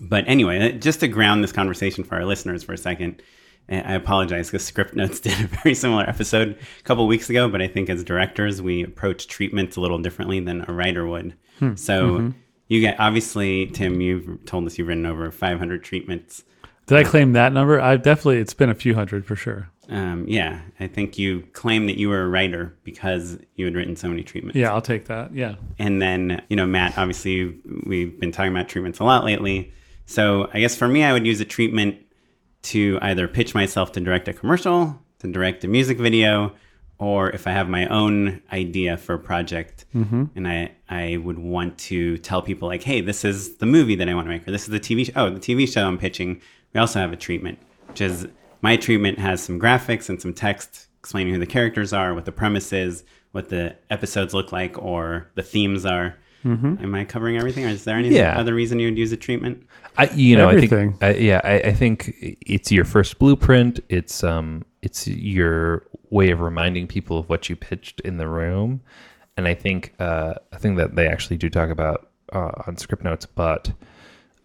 [0.00, 3.22] but anyway, uh, just to ground this conversation for our listeners for a second,
[3.68, 7.68] I apologize because Scriptnotes did a very similar episode a couple weeks ago, but I
[7.68, 11.34] think as directors, we approach treatments a little differently than a writer would.
[11.76, 12.16] So
[12.68, 16.42] you get, obviously, Tim, you've told us you've written over 500 treatments.
[16.90, 17.80] Did I claim that number?
[17.80, 18.38] I definitely.
[18.38, 19.70] It's been a few hundred for sure.
[19.88, 23.94] Um, yeah, I think you claim that you were a writer because you had written
[23.94, 24.56] so many treatments.
[24.56, 25.32] Yeah, I'll take that.
[25.32, 25.54] Yeah.
[25.78, 29.72] And then, you know, Matt, obviously, we've been talking about treatments a lot lately.
[30.06, 31.96] So I guess for me, I would use a treatment
[32.62, 36.56] to either pitch myself to direct a commercial, to direct a music video,
[36.98, 39.86] or if I have my own idea for a project
[40.34, 44.08] and I, I would want to tell people, like, hey, this is the movie that
[44.08, 45.12] I want to make, or this is the TV show.
[45.14, 46.42] Oh, the TV show I'm pitching.
[46.72, 48.26] We also have a treatment, which is
[48.62, 52.32] my treatment has some graphics and some text explaining who the characters are, what the
[52.32, 56.16] premise is, what the episodes look like, or the themes are.
[56.42, 58.38] Am I covering everything, or is there any Yeah.
[58.38, 59.62] other reason you would use a treatment?
[59.98, 60.96] I, you know, Everything.
[61.02, 63.80] I think, I, yeah, I, I think it's your first blueprint.
[63.90, 68.80] It's um, it's your way of reminding people of what you pitched in the room,
[69.36, 73.26] and I think uh, a thing that they actually do talk about uh, on Scriptnotes,
[73.34, 73.72] but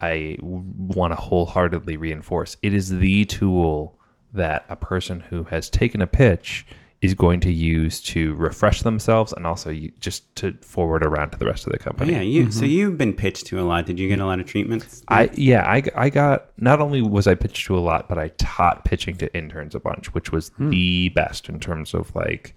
[0.02, 3.98] I want to wholeheartedly reinforce it is the tool
[4.34, 6.66] that a person who has taken a pitch
[7.02, 11.46] is going to use to refresh themselves and also just to forward around to the
[11.46, 12.14] rest of the company.
[12.14, 12.52] yeah, you.
[12.52, 12.70] So mm-hmm.
[12.70, 13.86] you've been pitched to a lot.
[13.86, 15.04] Did you get a lot of treatments?
[15.08, 18.30] I yeah, I, I got not only was I pitched to a lot, but I
[18.38, 20.70] taught pitching to interns a bunch, which was hmm.
[20.70, 22.56] the best in terms of like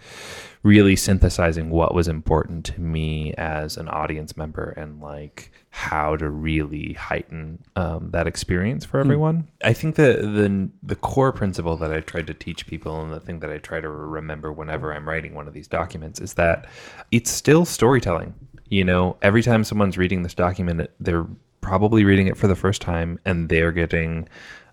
[0.62, 6.29] really synthesizing what was important to me as an audience member and like how to
[6.29, 9.49] really heighten um, that experience for everyone.
[9.62, 13.21] I think the the the core principle that I tried to teach people and the
[13.21, 16.66] thing that I try to remember whenever I'm writing one of these documents is that
[17.11, 18.35] it's still storytelling.
[18.71, 21.27] You know, every time someone's reading this document, they're
[21.61, 24.29] probably reading it for the first time and they're getting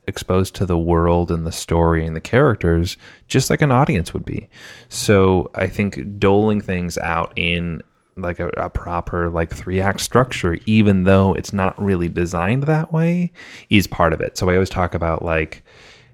[0.08, 4.26] exposed to the world and the story and the characters just like an audience would
[4.26, 4.50] be.
[4.90, 7.82] So I think doling things out in
[8.18, 12.94] like a, a proper like three act structure, even though it's not really designed that
[12.94, 13.32] way,
[13.70, 14.38] is part of it.
[14.38, 15.64] So I always talk about like,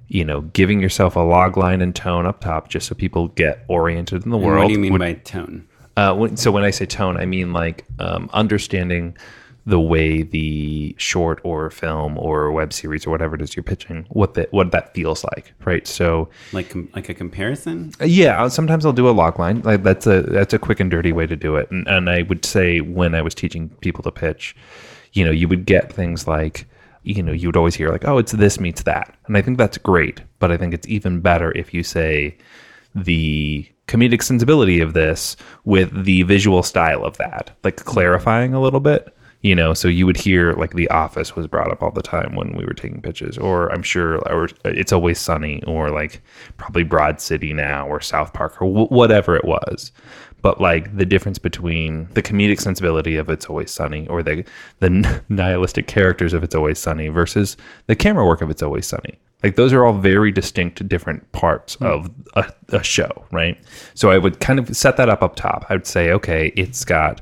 [0.07, 3.63] you know, giving yourself a log line and tone up top just so people get
[3.67, 4.59] oriented in the And world.
[4.63, 5.67] what do you mean Would- by tone?
[5.97, 9.15] uh, when, so when I say tone, I mean like um, understanding
[9.65, 14.05] the way the short or film or web series or whatever it is you're pitching,
[14.09, 15.85] what that what that feels like, right?
[15.87, 17.91] So Like com- like a comparison?
[18.01, 19.61] uh, yeah, sometimes I'll do a log line.
[19.61, 21.69] Like that's a that's a quick and dirty way to do it.
[21.69, 24.55] And, and I would say when I was teaching people to pitch,
[25.13, 26.65] you know, you would get things like,
[27.03, 29.57] you know, you would always hear like, oh, it's this meets that, and I think
[29.59, 30.21] that's great.
[30.39, 32.35] But I think it's even better if you say
[32.95, 38.79] the comedic sensibility of this with the visual style of that, like clarifying a little
[38.79, 39.15] bit.
[39.41, 42.35] You know, so you would hear like The Office was brought up all the time
[42.35, 46.21] when we were taking pitches, or I'm sure, or It's Always Sunny, or like
[46.57, 49.91] probably Broad City now, or South Park, or w- whatever it was.
[50.43, 54.45] But like the difference between the comedic sensibility of It's Always Sunny, or the
[54.79, 59.17] the nihilistic characters of It's Always Sunny, versus the camera work of It's Always Sunny.
[59.43, 61.85] Like those are all very distinct, different parts hmm.
[61.85, 63.57] of a, a show, right?
[63.95, 65.65] So I would kind of set that up up top.
[65.69, 67.21] I would say, okay, it's got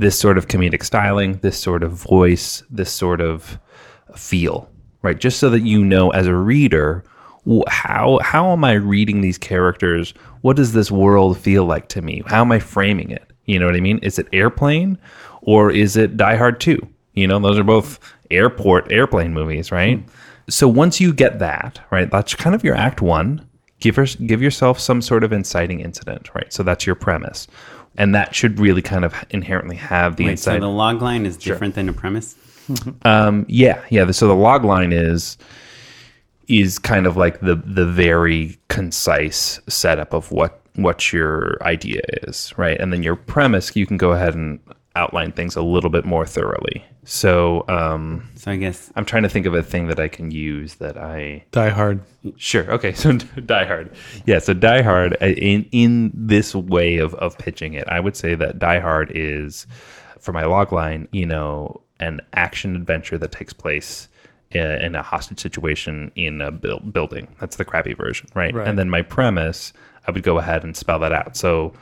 [0.00, 3.58] this sort of comedic styling, this sort of voice, this sort of
[4.16, 4.68] feel,
[5.02, 5.18] right?
[5.18, 7.04] Just so that you know as a reader
[7.68, 10.12] how how am I reading these characters?
[10.40, 12.22] What does this world feel like to me?
[12.26, 13.30] How am I framing it?
[13.44, 13.98] You know what I mean?
[13.98, 14.98] Is it airplane
[15.42, 16.78] or is it Die Hard 2?
[17.14, 17.98] You know, those are both
[18.30, 19.98] airport airplane movies, right?
[19.98, 20.08] Hmm.
[20.48, 23.46] So once you get that, right, that's kind of your act 1.
[23.80, 26.52] Give her, give yourself some sort of inciting incident, right?
[26.52, 27.48] So that's your premise.
[27.96, 31.26] And that should really kind of inherently have the Wait, so incite the log line
[31.26, 32.36] is different than a premise?
[33.04, 34.10] um, yeah, yeah.
[34.12, 35.36] So the log line is
[36.46, 42.56] is kind of like the the very concise setup of what what your idea is,
[42.56, 42.78] right?
[42.80, 44.60] And then your premise, you can go ahead and
[44.96, 46.84] outline things a little bit more thoroughly.
[47.04, 50.30] So um, So I guess I'm trying to think of a thing that I can
[50.30, 52.02] use that I Die Hard.
[52.36, 52.70] Sure.
[52.72, 52.92] Okay.
[53.00, 53.90] So Die Hard.
[54.26, 54.38] Yeah.
[54.38, 58.34] So Die Hard uh, in in this way of of pitching it, I would say
[58.34, 59.66] that Die Hard is
[60.18, 64.08] for my log line, you know, an action adventure that takes place
[64.50, 67.28] in, in a hostage situation in a buil- building.
[67.40, 68.52] That's the crappy version, right?
[68.54, 68.68] Right.
[68.68, 69.72] And then my premise,
[70.06, 71.36] I would go ahead and spell that out.
[71.36, 71.72] So.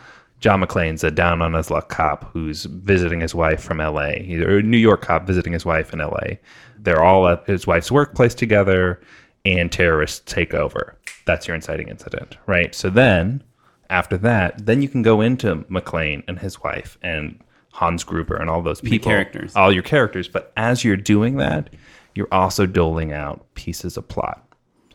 [0.40, 4.10] John McClane's a down on his luck cop who's visiting his wife from LA.
[4.20, 6.36] He's a New York cop visiting his wife in LA.
[6.78, 9.00] They're all at his wife's workplace together
[9.44, 10.96] and terrorists take over.
[11.26, 12.74] That's your inciting incident, right?
[12.74, 13.42] So then,
[13.90, 17.40] after that, then you can go into McClane and his wife and
[17.72, 19.54] Hans Gruber and all those people, characters.
[19.56, 20.28] all your characters.
[20.28, 21.70] But as you're doing that,
[22.14, 24.44] you're also doling out pieces of plot.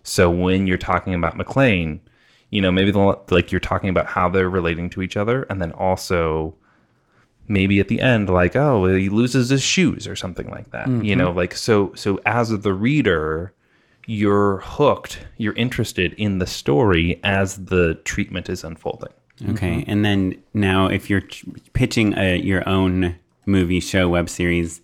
[0.03, 1.99] So when you're talking about McClane,
[2.53, 5.61] you know, maybe the, like you're talking about how they're relating to each other, and
[5.61, 6.55] then also
[7.45, 10.93] maybe at the end like oh he loses his shoes or something like that you
[10.93, 11.19] mm-hmm.
[11.19, 13.51] know like so so as the reader
[14.05, 19.11] you're hooked you're interested in the story as the treatment is unfolding
[19.49, 21.23] Okay, and then now if you're
[21.73, 24.81] pitching a, your own movie, show, web series,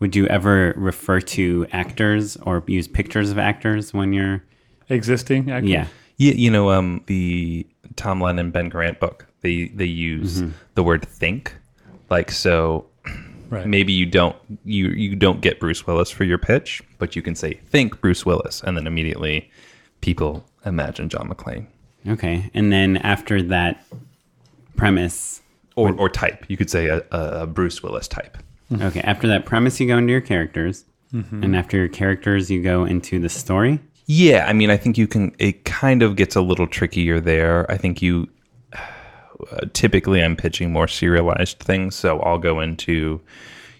[0.00, 4.42] would you ever refer to actors or use pictures of actors when you're?
[4.88, 5.70] Existing actors?
[5.70, 5.86] Yeah,
[6.16, 10.50] yeah you know um the tom lennon Ben Garant book they they use mm-hmm.
[10.74, 11.54] the word think
[12.10, 12.86] like so
[13.48, 13.64] Right.
[13.64, 17.36] maybe you don't you you don't get bruce willis for your pitch but you can
[17.36, 19.48] say think bruce willis and then immediately
[20.00, 21.68] people imagine john mcclane
[22.08, 23.84] okay, and then after that
[24.76, 25.42] premise,
[25.74, 26.44] or, or type.
[26.48, 28.38] You could say a, a Bruce Willis type.
[28.70, 28.82] Mm-hmm.
[28.82, 31.42] okay, after that premise, you go into your characters, mm-hmm.
[31.42, 33.80] and after your characters, you go into the story.
[34.06, 35.34] Yeah, I mean, I think you can.
[35.38, 37.70] It kind of gets a little trickier there.
[37.70, 38.28] I think you
[38.72, 43.20] uh, typically I'm pitching more serialized things, so I'll go into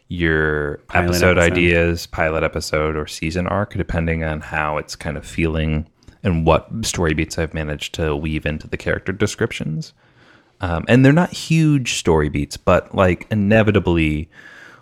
[0.08, 1.52] your Pilot episode, episode.
[1.52, 5.86] ideas, pilot episode, or season arc, depending on how it's kind of feeling
[6.22, 9.92] and what story beats I've managed to weave into the character descriptions.
[10.60, 14.28] Um, and they're not huge story beats, but like inevitably,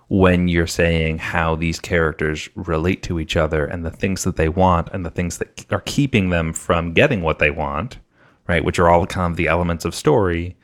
[0.09, 4.49] when you're saying how these characters relate to each other and the things that they
[4.49, 7.99] want and the things that are keeping them from getting what they want,
[8.47, 10.57] right, which are all kind of the elements of story,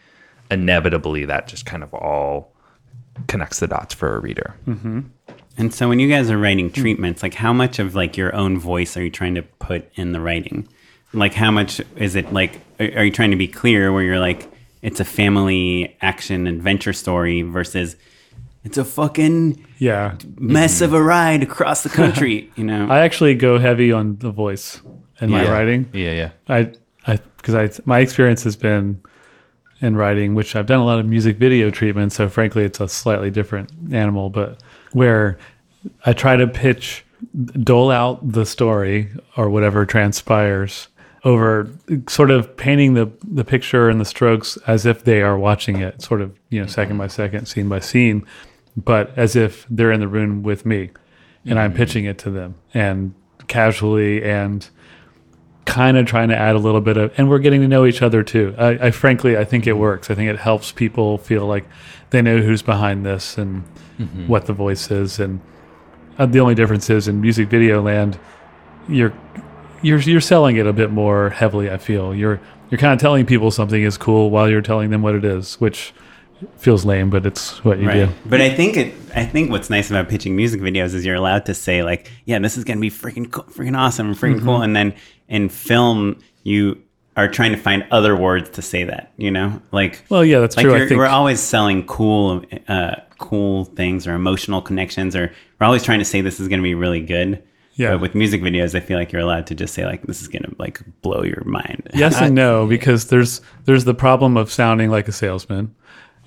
[0.51, 2.55] inevitably that just kind of all
[3.27, 4.55] connects the dots for a reader.
[4.67, 5.01] Mm-hmm.
[5.57, 8.59] And so when you guys are writing treatments, like how much of like your own
[8.59, 10.69] voice are you trying to put in the writing?
[11.13, 14.21] Like how much is it like are are you trying to be clear where you're
[14.21, 14.51] like
[14.81, 17.97] it's a family action adventure story versus
[18.65, 20.15] it's a fucking Yeah.
[20.39, 22.87] mess of a ride across the country, you know?
[22.89, 24.81] I actually go heavy on the voice
[25.21, 25.89] in my writing.
[25.93, 26.31] Yeah, yeah.
[26.49, 26.73] I,
[27.07, 29.01] I, because I, my experience has been
[29.81, 32.13] in writing, which I've done a lot of music video treatment.
[32.13, 35.39] So frankly, it's a slightly different animal, but where
[36.05, 37.05] I try to pitch,
[37.63, 40.89] dole out the story or whatever transpires
[41.25, 41.69] over
[42.09, 46.01] sort of painting the, the picture and the strokes as if they are watching it
[46.01, 48.25] sort of, you know, second by second, scene by scene,
[48.77, 50.91] but as if they're in the room with me
[51.45, 51.77] and I'm mm.
[51.77, 53.15] pitching it to them and
[53.49, 54.69] casually and
[55.65, 58.03] kind of trying to add a little bit of, and we're getting to know each
[58.03, 58.55] other too.
[58.59, 59.81] I, I frankly, I think it mm-hmm.
[59.81, 60.11] works.
[60.11, 61.65] I think it helps people feel like
[62.11, 63.65] they know who's behind this and
[63.99, 64.27] mm-hmm.
[64.27, 65.21] what the voice is.
[65.21, 65.41] And
[66.19, 68.19] uh, the only difference is in music video land,
[68.89, 69.13] you're
[69.83, 71.71] you're you're selling it a bit more heavily.
[71.71, 75.03] I feel you're you're kind of telling people something is cool while you're telling them
[75.03, 75.93] what it is, which
[76.59, 78.07] feels lame, but it's what you Right.
[78.07, 78.09] do.
[78.27, 78.95] But I think it.
[79.15, 82.39] I think what's nice about pitching music videos is you're allowed to say like, "Yeah,
[82.39, 84.47] this is gonna be freaking cool, freaking awesome, freaking Mm-hmm.
[84.47, 84.95] cool," and then
[85.29, 86.79] in film you
[87.17, 89.13] are trying to find other words to say that.
[89.17, 90.75] You know, like Well, yeah, that's like true.
[90.75, 95.83] I think we're always selling cool, uh, cool things or emotional connections, or we're always
[95.83, 97.43] trying to say this is gonna be really good.
[97.75, 97.93] Yeah.
[97.93, 100.29] But with music videos, I feel like you're allowed to just say like, "This is
[100.29, 104.91] gonna like blow your mind." yes and no because there's there's the problem of sounding
[104.91, 105.75] like a salesman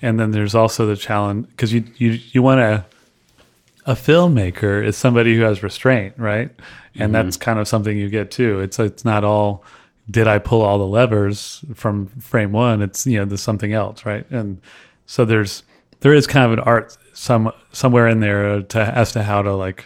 [0.03, 2.85] and then there's also the challenge because you you you want to
[3.85, 6.51] a filmmaker is somebody who has restraint, right?
[6.95, 7.11] And mm-hmm.
[7.13, 8.59] that's kind of something you get too.
[8.59, 9.63] It's it's not all
[10.11, 12.81] did I pull all the levers from frame one?
[12.81, 14.29] It's you know there's something else, right?
[14.29, 14.61] And
[15.05, 15.63] so there's
[16.01, 19.53] there is kind of an art some somewhere in there to as to how to
[19.55, 19.85] like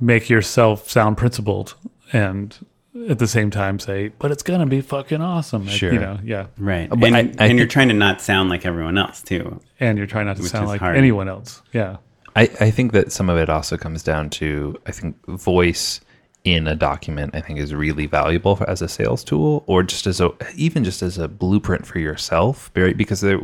[0.00, 1.74] make yourself sound principled
[2.12, 2.56] and
[3.08, 5.66] at the same time say, but it's gonna be fucking awesome.
[5.66, 5.92] Like, Sure.
[5.92, 6.46] You know, yeah.
[6.58, 6.90] Right.
[6.90, 9.60] Uh, but and I- I and you're trying to not sound like everyone else too.
[9.78, 10.96] And you're trying not to Which sound is like hard.
[10.96, 11.62] anyone else.
[11.72, 11.96] Yeah.
[12.36, 16.00] I, I think that some of it also comes down to I think voice
[16.44, 20.06] in a document I think is really valuable for, as a sales tool or just
[20.06, 23.40] as a even just as a blueprint for yourself because they're,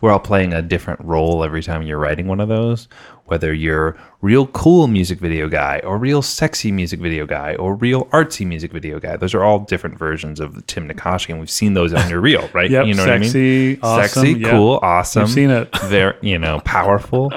[0.00, 2.88] we're all playing a different role every time you're writing one of those
[3.28, 8.06] whether you're real cool music video guy or real sexy music video guy or real
[8.06, 9.16] artsy music video guy.
[9.16, 12.48] Those are all different versions of Tim Nackashi and we've seen those on your reel
[12.54, 12.70] right?
[12.78, 13.28] Yep, you know what I mean?
[13.28, 14.50] sexy, awesome, sexy yeah.
[14.50, 15.24] cool awesome.
[15.24, 15.78] We've seen it.
[15.84, 17.32] very you know powerful.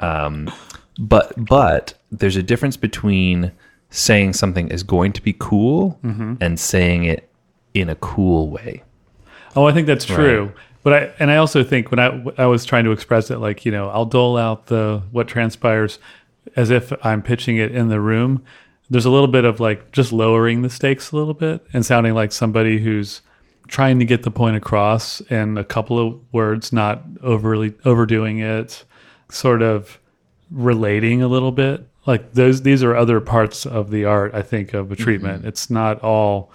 [0.00, 0.50] Um,
[0.98, 3.52] but but there's a difference between
[3.96, 6.34] saying something is going to be cool Mm-hmm.
[6.40, 7.28] and saying it
[7.74, 8.82] in a cool way
[9.54, 10.52] Oh, I think that's true.
[10.82, 13.64] But I and I also think when I I was trying to express it like
[13.64, 15.98] you know I'll dole out the what transpires
[16.56, 18.44] as if I'm pitching it in the room.
[18.90, 22.14] There's a little bit of like just lowering the stakes a little bit and sounding
[22.14, 23.20] like somebody who's
[23.66, 28.84] trying to get the point across in a couple of words, not overly overdoing it,
[29.30, 29.98] sort of
[30.50, 31.88] relating a little bit.
[32.06, 35.04] Like those these are other parts of the art I think of a mm-hmm.
[35.04, 35.44] treatment.
[35.44, 36.52] It's not all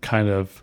[0.00, 0.62] kind of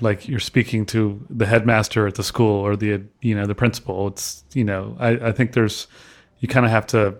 [0.00, 4.06] like you're speaking to the headmaster at the school or the you know the principal
[4.08, 5.86] it's you know i, I think there's
[6.38, 7.16] you kind of have to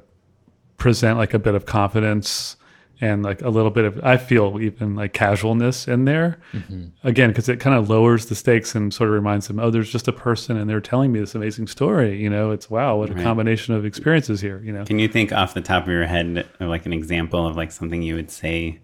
[0.78, 2.56] present like a bit of confidence
[3.00, 6.84] and like a little bit of i feel even like casualness in there mm-hmm.
[7.02, 9.90] again because it kind of lowers the stakes and sort of reminds them oh there's
[9.90, 13.08] just a person and they're telling me this amazing story you know it's wow what
[13.10, 13.22] a Right.
[13.22, 16.46] combination of experiences here you know Can you think off the top of your head
[16.60, 18.80] of like an example of like something you would say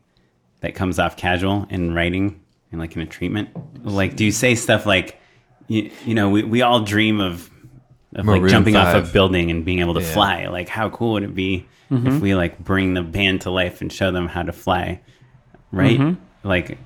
[0.61, 2.41] that comes off casual in writing
[2.73, 3.51] and like in a treatment?
[3.85, 5.21] Like, do you say stuff like,
[5.69, 7.51] you, you know, we, we all dream of,
[8.15, 10.13] of like Maroon jumping off a building and being able to Yeah.
[10.13, 10.47] fly.
[10.47, 12.20] Like, how cool would it be if mm-hmm.
[12.20, 15.01] we like bring the band to life and show them how to fly?
[15.70, 15.99] Right?
[15.99, 16.49] Mm-hmm.
[16.49, 16.79] Like,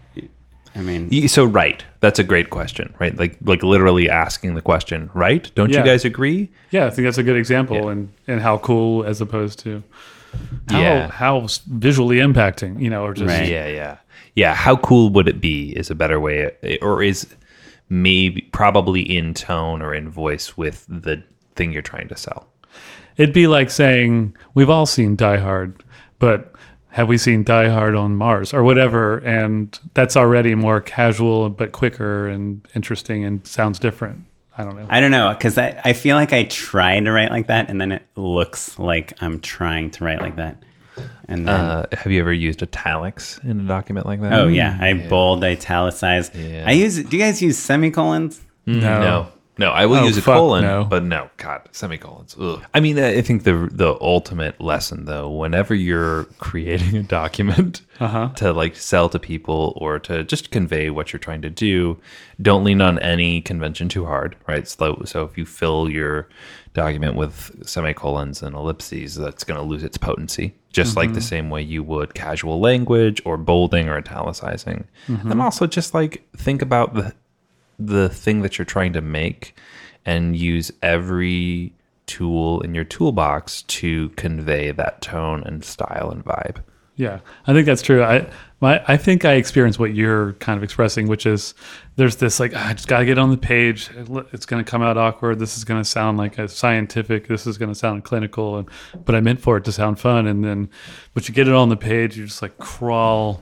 [0.75, 5.11] I mean, so right that's a great question right like like literally asking the question
[5.15, 5.81] right don't Yeah.
[5.81, 7.91] you guys agree yeah i think that's a good example Yeah.
[7.91, 9.83] and and how cool as opposed to
[10.69, 11.11] how, Yeah.
[11.11, 13.49] how visually impacting you know or just Right.
[13.49, 13.97] yeah yeah
[14.37, 17.27] yeah how cool would it be is a better way eh, or is
[17.89, 21.23] maybe probably in tone or in voice with the
[21.57, 22.47] thing you're trying to sell
[23.21, 25.85] It'd be like saying we've all seen Die Hard,
[26.19, 26.55] but
[26.89, 29.19] have we seen Die Hard on Mars or whatever?
[29.19, 34.25] And that's already more casual, but quicker and interesting and sounds different.
[34.57, 34.87] I don't know.
[34.89, 37.79] I don't know because I, I feel like I try to write like that and
[37.79, 40.63] then it looks like I'm trying to write like that.
[41.29, 44.79] And then, uh, have you ever used italics in a document like that oh yeah,
[44.81, 46.31] I bold, italicize.
[46.35, 46.65] Yeah.
[46.67, 46.97] I use.
[47.03, 48.41] Do you guys use semicolons?
[48.65, 48.81] no.
[48.81, 50.85] No, no, I will Oh, use a colon, no.
[50.85, 52.35] but no, God, semicolons.
[52.41, 52.61] Ugh.
[52.75, 58.31] I mean, I think the the ultimate lesson, though, whenever you're creating a document Uh-huh.
[58.37, 61.99] to like sell to people or to just convey what you're trying to do,
[62.41, 64.67] don't lean on any convention too hard, right?
[64.67, 66.27] So, so if you fill your
[66.73, 67.35] document with
[67.67, 71.83] semicolons and ellipses, that's going to lose its potency, just like the same way you
[71.83, 74.85] would casual language or bolding or italicizing.
[75.09, 77.13] And also just like think about the
[77.87, 79.57] the thing that you're trying to make
[80.05, 81.73] and use every
[82.07, 86.63] tool in your toolbox to convey that tone and style and vibe.
[86.97, 88.03] Yeah, I think that's true.
[88.05, 88.29] I
[88.61, 91.55] my I think I experience what you're kind of expressing, which is
[91.97, 93.89] there's this like "Ah, I just gotta get on the page.
[94.35, 95.39] It's gonna come out awkward.
[95.39, 97.27] This is gonna sound like a scientific.
[97.27, 98.69] This is gonna sound clinical, and
[99.07, 100.27] but I meant for it to sound fun.
[100.27, 100.69] And then,
[101.15, 103.41] but you get it on the page, you just like crawl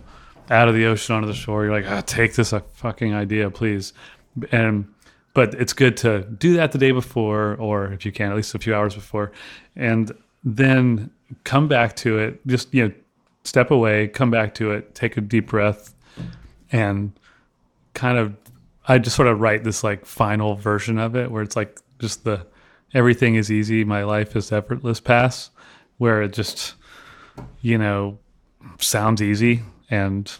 [0.51, 1.65] out of the ocean onto the shore.
[1.65, 3.93] You're like, ah, take this a fucking idea, please.
[4.53, 4.93] And
[5.35, 8.55] but it's good to do that the day before, or if you can, at least
[8.55, 9.31] a few hours before,
[9.77, 11.11] and then
[11.45, 12.47] come back to it.
[12.47, 12.95] Just you know,
[13.45, 15.95] step away, come back to it, take a deep breath,
[16.73, 17.13] and
[17.95, 18.37] kind of.
[18.91, 22.25] I just sort of write this like final version of it, where it's like just
[22.25, 22.47] the
[22.95, 25.51] everything is easy, my life is effortless pass,
[25.99, 26.75] where it just
[27.61, 28.19] you know
[28.81, 30.33] sounds easy and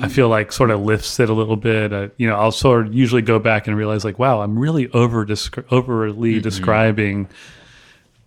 [0.00, 1.92] I feel like sort of lifts it a little bit.
[1.92, 4.90] Uh, you know, I'll sort of usually go back and realize like, wow, I'm really
[4.92, 7.28] over descri- overly describing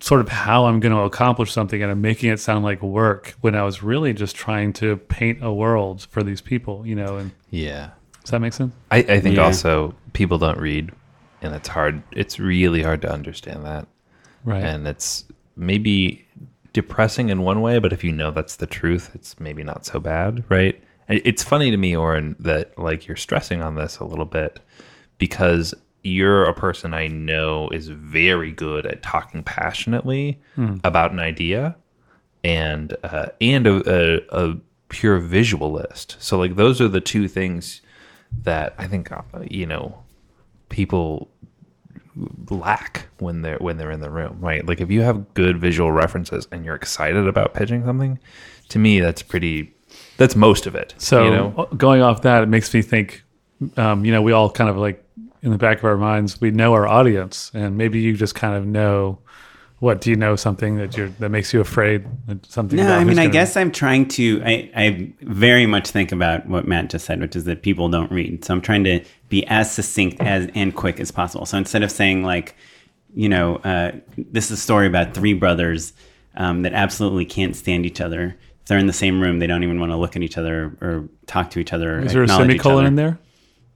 [0.00, 3.34] sort of how I'm going to accomplish something, and I'm making it sound like work
[3.40, 6.86] when I was really just trying to paint a world for these people.
[6.86, 7.90] You know, and Yeah.
[8.22, 8.72] does that make sense?
[8.90, 9.44] I, I think Yeah.
[9.44, 10.92] also people don't read
[11.42, 13.86] and it's hard it's really hard to understand that.
[14.44, 14.62] Right.
[14.62, 15.24] And it's
[15.56, 16.26] maybe
[16.72, 20.00] depressing in one way, but if you know that's the truth, it's maybe not so
[20.00, 20.82] bad, right?
[21.08, 24.60] It's funny to me, Oren, that like you're stressing on this a little bit
[25.18, 30.40] because you're a person I know is very good at talking passionately
[30.84, 31.76] about an idea
[32.42, 34.56] and uh, and a, a, a
[34.88, 36.16] pure visualist.
[36.20, 37.80] So like those are the two things
[38.42, 40.02] that I think uh, you know
[40.68, 41.30] people
[42.50, 44.66] lack when they're when they're in the room, right?
[44.66, 48.18] Like if you have good visual references and you're excited about pitching something,
[48.70, 49.73] to me that's pretty.
[50.16, 50.94] That's most of it.
[50.98, 51.68] So you know?
[51.76, 53.22] going off that, it makes me think.
[53.76, 55.02] Um, you know, we all kind of like
[55.42, 58.56] in the back of our minds, we know our audience, and maybe you just kind
[58.56, 59.18] of know.
[59.80, 60.34] What do you know?
[60.34, 62.06] Something that you're that makes you afraid?
[62.26, 62.78] that Something?
[62.78, 64.40] No, about I mean, I gonna- guess I'm trying to.
[64.44, 68.10] I, I very much think about what Matt just said, which is that people don't
[68.10, 68.44] read.
[68.44, 71.44] So I'm trying to be as succinct as and quick as possible.
[71.44, 72.56] So instead of saying like,
[73.14, 75.92] you know, uh, this is a story about three brothers
[76.36, 78.36] um, that absolutely can't stand each other.
[78.64, 80.74] If they're in the same room, they don't even want to look at each other
[80.80, 81.98] or talk to each other.
[81.98, 83.18] Or Is there a semicolon in there?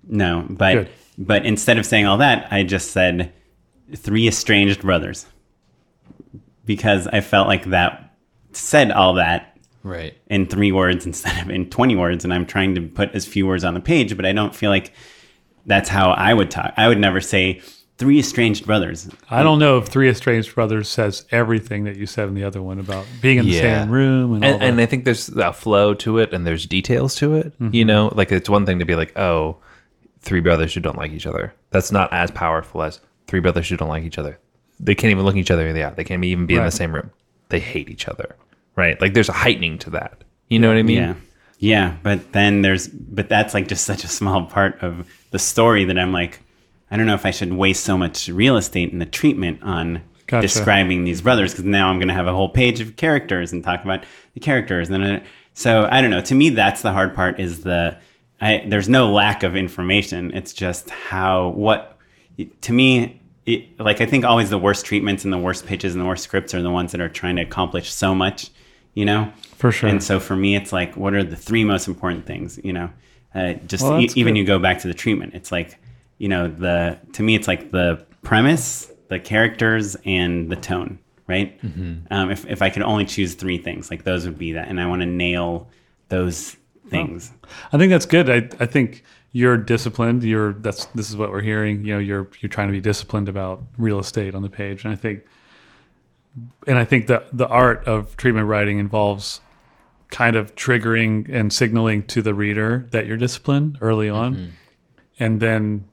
[0.03, 0.91] No, but Good.
[1.18, 3.34] but instead of saying all that, I just said
[3.95, 5.26] three estranged brothers
[6.64, 8.14] because I felt like that
[8.53, 10.16] said all that right.
[10.28, 13.47] in three words instead of in 20 words and i'm trying to put as few
[13.47, 14.93] words on the page but i don't feel like
[15.66, 17.61] that's how i would talk i would never say
[17.99, 22.28] three estranged brothers I don't know if Three Estranged Brothers says everything that you said
[22.28, 23.82] in the other one about being in the Yeah.
[23.82, 24.80] same room and, all and, and.
[24.80, 27.53] I think there's a flow to it and there's details to it.
[27.59, 27.86] You mm-hmm.
[27.86, 29.57] know, like it's one thing to be like, oh,
[30.20, 31.53] three brothers who don't like each other.
[31.70, 34.38] That's not as powerful as three brothers who don't like each other.
[34.80, 35.90] They can't even look each other in the eye.
[35.90, 36.72] They can't even be in the Right.
[36.72, 37.11] same room.
[37.49, 38.36] They hate each other.
[38.76, 39.01] Right?
[39.01, 40.22] Like there's a heightening to that.
[40.49, 40.96] You know what I mean?
[40.99, 41.14] yeah
[41.61, 45.82] yeah but then there's but that's like just such a small part of the story
[45.82, 46.38] that i'm like
[46.91, 50.03] i don't know if i should waste so much real estate in the treatment on
[50.26, 50.43] Gotcha.
[50.43, 53.64] describing these brothers because now i'm going to have a whole page of characters and
[53.64, 55.22] talk about the characters and
[55.55, 57.97] so i don't know to me that's the hard part is the
[58.41, 61.99] I, there's no lack of information it's just how what
[62.61, 66.03] to me it, like i think always the worst treatments and the worst pitches and
[66.03, 68.51] the worst scripts are the ones that are trying to accomplish so much
[68.95, 69.89] you know For sure.
[69.89, 72.91] and so for me it's like what are the three most important things you know
[73.34, 74.41] uh, just Well, e- even good.
[74.41, 75.78] you go back to the treatment it's like
[76.18, 81.60] you know the to me it's like the premise the characters and the tone right
[81.62, 82.12] Mm-hmm.
[82.12, 84.80] um, if, if i could only choose three things like those would be that and
[84.80, 85.68] i want to nail
[86.08, 86.56] those
[86.90, 87.32] things
[87.72, 88.28] I think that's good.
[88.30, 90.22] I, I think you're disciplined.
[90.22, 91.84] You're that's this is what we're hearing.
[91.84, 94.92] You know, you're you're trying to be disciplined about real estate on the page, and
[94.92, 95.24] I think,
[96.66, 99.40] and I think that the art of treatment writing involves
[100.10, 104.52] kind of triggering and signaling to the reader that you're disciplined early on,
[105.18, 105.86] and then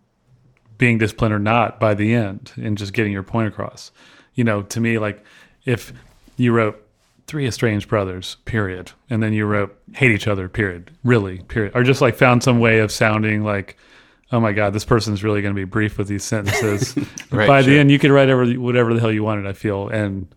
[0.77, 3.91] being disciplined or not by the end, and just getting your point across.
[4.33, 5.23] You know, to me, like
[5.65, 5.93] if
[6.37, 6.85] you wrote
[7.27, 8.91] three estranged brothers, period.
[9.09, 10.91] And then you wrote hate each other, period.
[11.03, 11.73] Really, period.
[11.75, 13.77] Or just like found some way of sounding like,
[14.31, 16.95] oh my God, this person's really going to be brief with these sentences.
[17.31, 19.89] Right, By the end, you could write whatever, whatever the hell you wanted, I feel,
[19.89, 20.27] and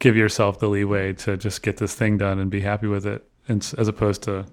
[0.00, 3.24] give yourself the leeway to just get this thing done and be happy with it.
[3.48, 4.44] And as opposed to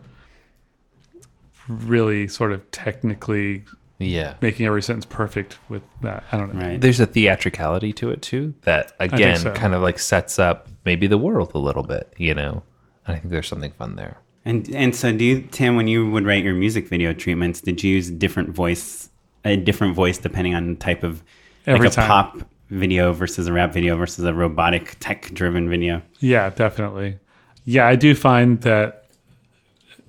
[1.67, 3.63] really sort of technically
[4.03, 4.35] Yeah.
[4.41, 6.23] making every sentence perfect with that.
[6.31, 6.61] I don't know.
[6.65, 9.53] right There's a theatricality to it too that again so.
[9.53, 12.63] kind of like sets up maybe the world a little bit, you know.
[13.07, 14.17] and I think there's something fun there.
[14.45, 17.81] and and so do you tim when you would write your music video treatments did
[17.83, 19.09] you use different voice
[19.45, 21.23] a different voice depending on the type of
[21.65, 22.07] Every like a time.
[22.07, 22.37] pop
[22.69, 27.19] video versus a rap video versus a robotic tech driven video Yeah, definitely.
[27.65, 29.05] Yeah, I do find that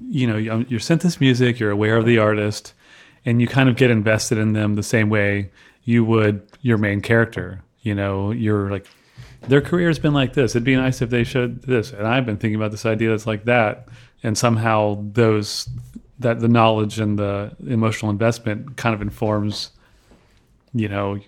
[0.09, 2.75] you know you- um, you're sent this music, you're aware of the artist,
[3.25, 5.51] and you kind of get invested in them the same way
[5.85, 7.63] you would your main character.
[7.83, 8.87] You know, you're like
[9.49, 10.53] their career's been like this.
[10.53, 13.27] It'd be nice if they showed this, and I've been thinking about this idea that's
[13.27, 13.89] like that,
[14.23, 15.69] and somehow those
[16.19, 19.71] that the knowledge and the emotional investment kind of informs
[20.73, 21.21] you know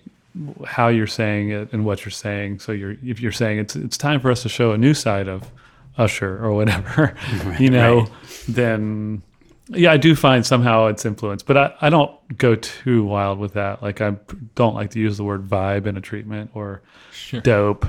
[0.65, 2.59] how you're saying it and what you're saying.
[2.59, 5.27] So you're if you're saying it's it's time for us to show a new side
[5.27, 5.51] of
[5.97, 7.15] Usher or whatever,
[7.59, 8.11] you know, right.
[8.47, 9.21] then
[9.69, 13.53] yeah, I do find somehow it's influenced, but I, I don't go too wild with
[13.53, 13.81] that.
[13.81, 14.15] Like I
[14.55, 16.81] don't like to use the word vibe in a treatment or
[17.43, 17.85] dope.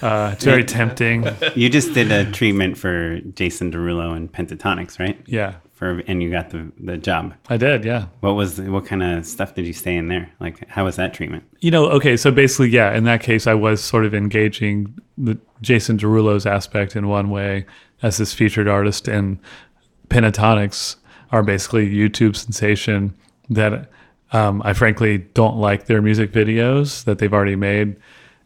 [0.00, 1.26] Uh, it's very tempting.
[1.54, 5.20] you just did a treatment for Jason Derulo and Pentatonix, right?
[5.26, 7.34] Yeah, For and you got the the job.
[7.48, 7.84] I did.
[7.84, 8.06] Yeah.
[8.20, 10.30] What was what kind of stuff did you stay in there?
[10.40, 11.44] Like how was that treatment?
[11.60, 15.38] You know, okay, so basically, yeah, in that case, I was sort of engaging the
[15.60, 17.66] Jason Derulo's aspect in one way
[18.02, 19.38] as this featured artist, and
[20.12, 20.96] Pentatonix
[21.30, 23.14] are basically YouTube sensation
[23.50, 23.90] that
[24.32, 27.96] um, I frankly don't like their music videos that they've already made,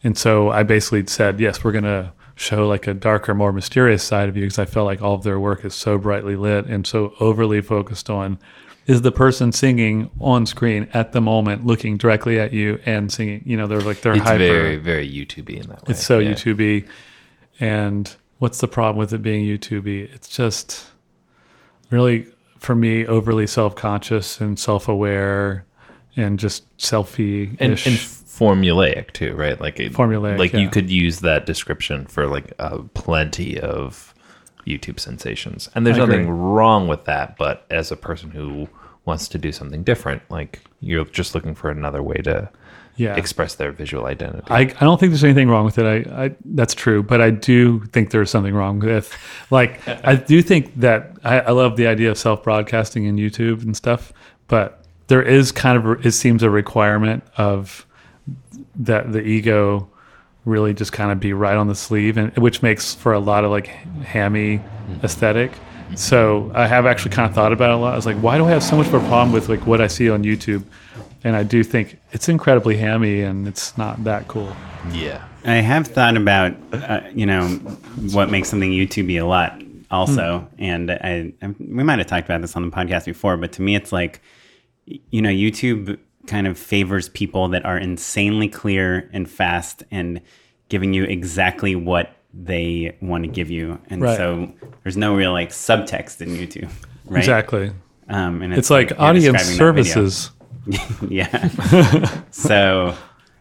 [0.04, 4.28] and so I basically said, yes, we're gonna show like a darker, more mysterious side
[4.28, 6.86] of you because I felt like all of their work is so brightly lit and
[6.86, 8.38] so overly focused on
[8.86, 13.42] is the person singing on screen at the moment looking directly at you and singing.
[13.44, 14.38] You know, they're like they're It's hyper.
[14.38, 15.84] very, very YouTubey in that way.
[15.88, 16.32] it's so yeah.
[16.32, 16.86] YouTubey.
[17.58, 20.14] And what's the problem with it being YouTubey?
[20.14, 20.86] It's just
[21.90, 22.26] really
[22.58, 25.64] for me overly self-conscious and self-aware
[26.16, 27.80] and just selfie and, and
[28.36, 29.60] formulaic too, right?
[29.60, 30.60] Like it, Formulaic, Like yeah.
[30.60, 34.14] you could use that description for like uh, plenty of
[34.66, 36.16] YouTube sensations, and there's I agree.
[36.16, 37.36] nothing wrong with that.
[37.36, 38.68] But as a person who
[39.04, 42.50] wants to do something different, like you're just looking for another way to
[42.96, 43.14] yeah.
[43.16, 44.46] express their visual identity.
[44.48, 45.84] I, I don't think there's anything wrong with it.
[45.84, 49.16] I, I that's true, but I do think there's something wrong with
[49.50, 53.62] like I do think that I, I love the idea of self broadcasting in YouTube
[53.62, 54.12] and stuff,
[54.48, 57.86] but there is kind of it seems a requirement of
[58.76, 59.88] that the ego
[60.44, 63.44] really just kind of be right on the sleeve and which makes for a lot
[63.44, 64.60] of like hammy
[65.02, 65.52] aesthetic.
[65.94, 67.92] So I have actually kind of thought about it a lot.
[67.92, 69.80] I was like, why do I have so much of a problem with like what
[69.80, 70.64] I see on YouTube?
[71.26, 74.54] And I do think it's incredibly hammy and it's not that cool.
[74.92, 77.48] yeah, I have thought about, uh, you know,
[78.12, 79.60] what makes something YouTubey a lot
[79.90, 80.46] also.
[80.58, 83.62] And I, I, we might have talked about this on the podcast before, but to
[83.62, 84.20] me, it's like,
[84.86, 85.98] you know, YouTube
[86.28, 90.20] kind of favors people that are insanely clear and fast and
[90.68, 93.80] giving you exactly what they want to give you.
[93.90, 94.16] And Right.
[94.16, 94.52] so
[94.84, 96.70] there's no real like subtext in YouTube,
[97.06, 97.18] right?
[97.18, 97.72] Exactly.
[98.08, 99.92] Um, and It's like you're audience describing video.
[99.94, 100.30] services.
[101.08, 101.48] yeah.
[102.30, 102.94] so,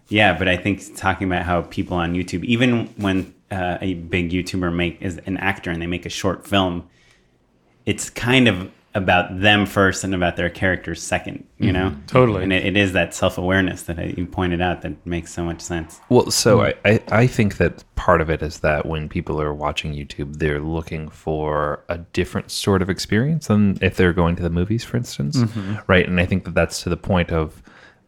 [0.10, 4.32] yeah, but I think talking about how people on YouTube, even when uh, a big
[4.32, 6.88] YouTuber make is an actor and they make a short film,
[7.86, 11.46] it's kind of about them first and about their characters second.
[11.58, 11.74] You mm-hmm.
[11.74, 12.43] know, Totally.
[12.43, 15.43] And it, it is that self awareness that I, you pointed out that makes so
[15.43, 16.00] much sense.
[16.10, 16.88] Well, so mm-hmm.
[16.88, 20.38] I, I, I think that part of it is that when people are watching YouTube,
[20.38, 24.84] they're looking for a different sort of experience than if they're going to the movies,
[24.84, 25.76] for instance, mm-hmm.
[25.88, 26.08] right?
[26.08, 27.62] And I think that that's to the point of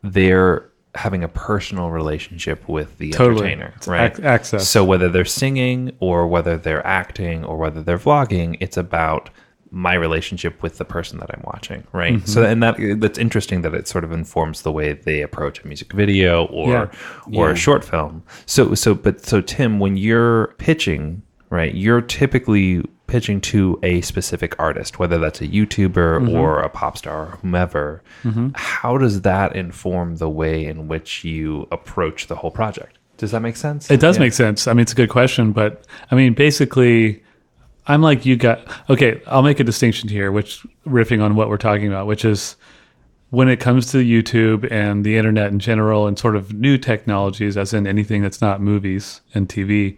[0.03, 3.51] they're having a personal relationship with the Totally.
[3.51, 4.13] entertainer, It's right?
[4.13, 4.69] ac- access.
[4.69, 9.29] So whether they're singing or whether they're acting or whether they're vlogging, it's about
[9.71, 12.13] my relationship with the person that I'm watching, right?
[12.15, 12.25] Mm-hmm.
[12.25, 15.67] So and that that's interesting that it sort of informs the way they approach a
[15.67, 16.85] music video or Yeah.
[17.39, 17.53] or Yeah.
[17.53, 18.23] a short film.
[18.45, 24.53] So so but so Tim, when you're pitching, right, you're typically pitching to a specific
[24.59, 26.35] artist, whether that's a YouTuber Mm-hmm.
[26.35, 28.03] or a pop star or whomever.
[28.55, 32.97] How does that inform the way in which you approach the whole project?
[33.17, 33.89] Does that make sense?
[33.89, 34.23] It does Yeah.
[34.25, 34.67] make sense.
[34.67, 37.23] I mean, it's a good question, but I mean, basically,
[37.87, 38.67] I'm like you got.
[38.89, 42.55] Okay, I'll make a distinction here, which riffing on what we're talking about, which is
[43.29, 47.57] when it comes to YouTube and the internet in general, and sort of new technologies,
[47.57, 49.97] as in anything that's not movies and TV.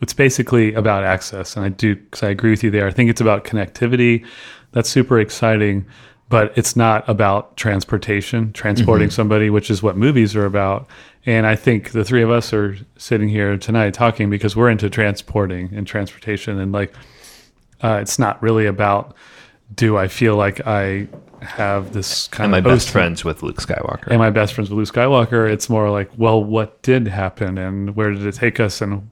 [0.00, 2.86] It's basically about access, and I do because I agree with you there.
[2.86, 4.24] I think it's about connectivity.
[4.72, 5.86] That's super exciting,
[6.28, 10.86] but it's not about transportation, transporting somebody, which is what movies are about.
[11.24, 14.90] And I think the three of us are sitting here tonight talking because we're into
[14.90, 16.94] transporting and transportation, and like
[17.82, 19.14] uh, it's not really about
[19.74, 21.08] do I feel like I
[21.42, 24.10] have this kind I'm my best friends with Luke Skywalker.
[24.10, 25.50] Am I best friends with Luke Skywalker?
[25.50, 29.08] It's more like, well, what did happen and where did it take us and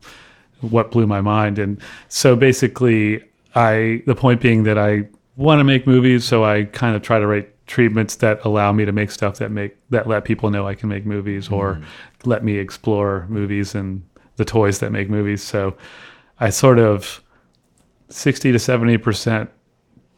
[0.60, 1.58] what blew my mind?
[1.58, 3.22] And so basically,
[3.54, 7.18] I the point being that I want to make movies, so I kind of try
[7.18, 10.66] to write treatments that allow me to make stuff that make that let people know
[10.66, 11.84] I can make movies or mm-hmm.
[12.24, 14.04] let me explore movies and
[14.36, 15.42] the toys that make movies.
[15.42, 15.76] So
[16.38, 17.22] I sort of
[18.08, 19.50] 60 to 70 percent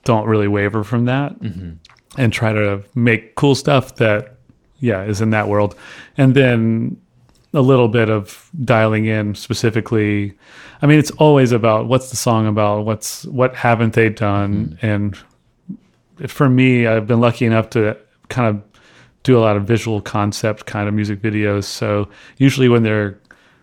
[0.05, 1.73] don't really waver from that mm-hmm.
[2.21, 4.37] and try to make cool stuff that
[4.79, 5.75] yeah is in that world.
[6.17, 7.01] And then
[7.55, 10.37] a little bit of dialing in specifically.
[10.83, 14.77] I mean it's always about what's the song about what's what haven't they done?
[14.81, 14.87] Mm-hmm.
[14.87, 15.19] And
[16.29, 17.97] for me i've been lucky enough to
[18.29, 18.61] kind of
[19.23, 21.65] do a lot of visual concept kind of music videos.
[21.65, 23.19] So usually when they're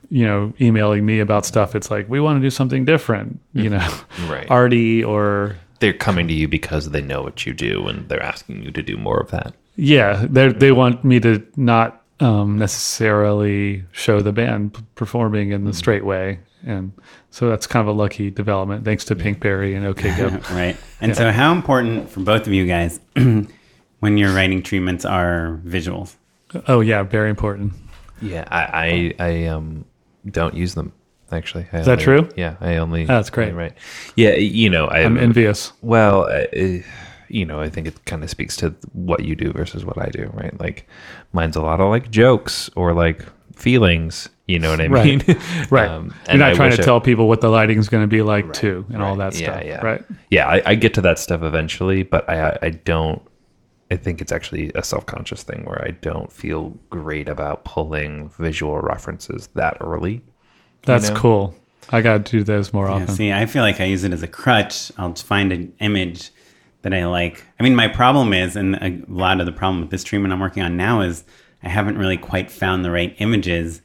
[0.10, 3.70] you know emailing me about stuff it's like we want to do something different you
[3.70, 4.26] mm-hmm.
[4.28, 4.32] know?
[4.34, 4.50] Right.
[4.50, 8.64] arty or They're coming to you because they know what you do and they're asking
[8.64, 9.54] you to do more of that.
[9.76, 15.66] Yeah, they they want me to not um, necessarily show the band p- performing in
[15.66, 16.94] the straight way, and
[17.30, 20.28] so that's kind of a lucky development thanks to Pinkberry and OK Go.
[20.56, 20.78] right.
[21.02, 26.16] And so, how important for both of you guys when you're writing treatments are visuals?
[26.68, 27.74] oh yeah, very important.
[28.22, 29.86] Yeah, I I, I um
[30.30, 30.94] don't use them
[31.32, 31.68] actually.
[31.74, 32.30] Is that true?
[32.36, 33.06] Yeah, I only.
[33.06, 33.54] That's great.
[33.54, 33.74] Right.
[34.16, 35.74] Yeah, you know, I, I'm envious.
[35.82, 36.46] Well, uh,
[37.28, 40.10] you know, I think it kind of speaks to what you do versus what I
[40.10, 40.58] do, right?
[40.60, 40.88] Like,
[41.36, 43.24] mine's a lot of like jokes or like
[43.56, 44.30] feelings.
[44.48, 45.28] You know what I Right.
[45.28, 45.38] mean?
[45.72, 45.90] Right.
[45.90, 48.04] Um, You're and not I trying to wish I- tell people what the lighting's going
[48.04, 49.64] to be like too, and all that Yeah, stuff.
[49.66, 49.82] yeah.
[49.86, 50.04] Right.
[50.30, 53.22] yeah, I, I get to that stuff eventually, but I I don't.
[53.92, 58.30] I think it's actually a self conscious thing where I don't feel great about pulling
[58.30, 60.22] visual references that early.
[60.84, 61.16] That's know?
[61.16, 61.56] cool.
[61.92, 63.08] I got to do those more Yeah, often.
[63.16, 64.92] see, I feel like I use it as a crutch.
[64.98, 66.32] I'll find an image
[66.86, 67.44] that I like.
[67.60, 70.40] I mean, my problem is, and a lot of the problem with this treatment I'm
[70.40, 71.24] working on now is
[71.62, 73.82] I haven't really quite found the right images,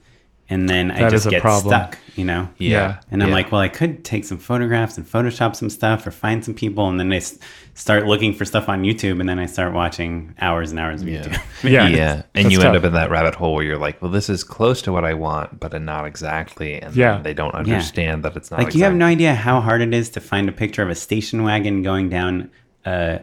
[0.49, 1.71] and then I just get problem.
[1.71, 1.99] stuck.
[2.17, 2.49] You know.
[2.59, 3.01] Yeah.
[3.11, 3.35] And I'm Yeah.
[3.37, 6.87] like, well, I could take some photographs and Photoshop some stuff or find some people.
[6.91, 7.39] And then I s-
[7.73, 9.21] start looking for stuff on YouTube.
[9.21, 11.41] And then I start watching hours and hours of YouTube.
[11.63, 11.89] Yeah.
[11.89, 14.29] yeah, and That's you end up in that rabbit hole where you're like, well, this
[14.29, 17.21] is close to what I want, but not exactly, and Yeah.
[17.23, 18.61] they don't understand that it's not.
[18.61, 20.95] like, you have no idea how hard it is to find a picture of a
[20.95, 22.51] station wagon going down
[22.87, 23.21] a,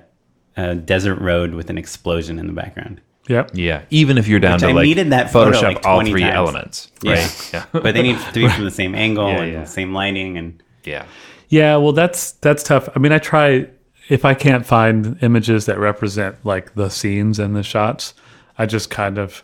[0.56, 3.02] a desert road with an explosion in the background.
[3.28, 3.52] Yep.
[3.56, 5.96] Yeah, even if you're down Which to I like needed that photo, Photoshop like, all
[5.98, 6.36] 20 three times.
[6.36, 7.14] elements, Yeah.
[7.14, 7.50] right?
[7.54, 9.62] Yeah, but they need to be from the same angle Yeah, and yeah.
[9.62, 10.38] the same lighting.
[10.38, 11.06] And yeah.
[11.50, 12.88] Yeah, well, that's that's tough.
[12.96, 13.68] I mean, I try
[14.08, 18.14] if I can't find images that represent like the scenes and the shots,
[18.58, 19.44] I just kind of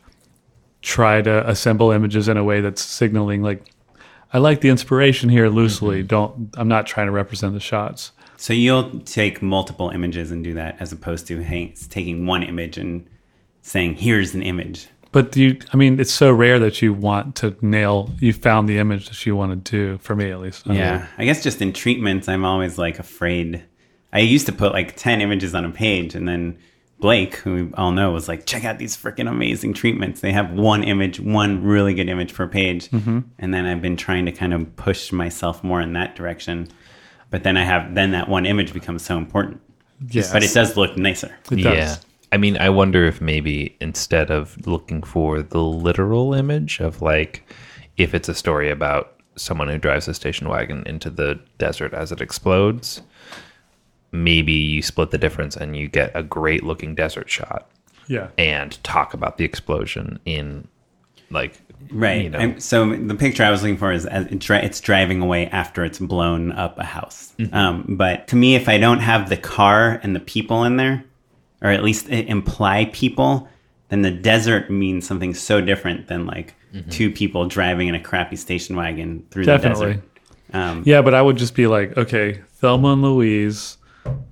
[0.82, 3.66] try to assemble images in a way that's signaling like
[4.32, 5.99] I like the inspiration here loosely.
[5.99, 6.07] Mm-hmm.
[6.07, 8.14] Don't I'm not trying to represent the shots.
[8.43, 12.77] So you'll take multiple images and do that as opposed to hey, taking one image
[12.77, 13.07] and
[13.61, 14.89] saying, here's an image.
[15.13, 18.67] But do you I mean, it's so rare that you want to nail you found
[18.67, 20.67] the image that you want to do for me at least.
[20.67, 21.07] I Yeah.
[21.17, 23.63] I guess just in treatments, I'm always like afraid.
[24.11, 26.57] I used to put like 10 images on a page and then
[26.99, 30.19] Blake, who we all know, was like, check out these freaking amazing treatments.
[30.19, 32.91] They have one image, one really good image per page.
[32.91, 33.19] Mm-hmm.
[33.39, 36.67] And then I've been trying to kind of push myself more in that direction.
[37.34, 39.59] But then I have, then that one image becomes so important.
[40.07, 40.31] Yes.
[40.31, 41.36] But it does look nicer.
[41.51, 41.75] It does.
[41.75, 41.95] Yeah.
[42.31, 47.43] I mean, I wonder if maybe instead of looking for the literal image of like,
[47.97, 52.11] if it's a story about someone who drives a station wagon into the desert as
[52.11, 53.01] it explodes,
[54.11, 57.67] maybe you split the difference and you get a great looking desert shot
[58.07, 58.27] Yeah.
[58.38, 60.67] and talk about the explosion in
[61.31, 61.59] like,
[61.91, 62.23] Right.
[62.23, 65.21] you know, so the picture I was looking for is as it dri- it's driving
[65.21, 67.34] away after it's blown up a house.
[67.39, 67.53] Mm-hmm.
[67.55, 71.03] Um, but to me, if I don't have the car and the people in there,
[71.61, 73.47] or at least i- imply people,
[73.89, 76.89] then the desert means something so different than like Mm-hmm.
[76.89, 79.86] two people driving in a crappy station wagon through Definitely.
[79.86, 80.09] the desert.
[80.55, 83.77] Um, Yeah, but I would just be like, okay, Thelma and Louise,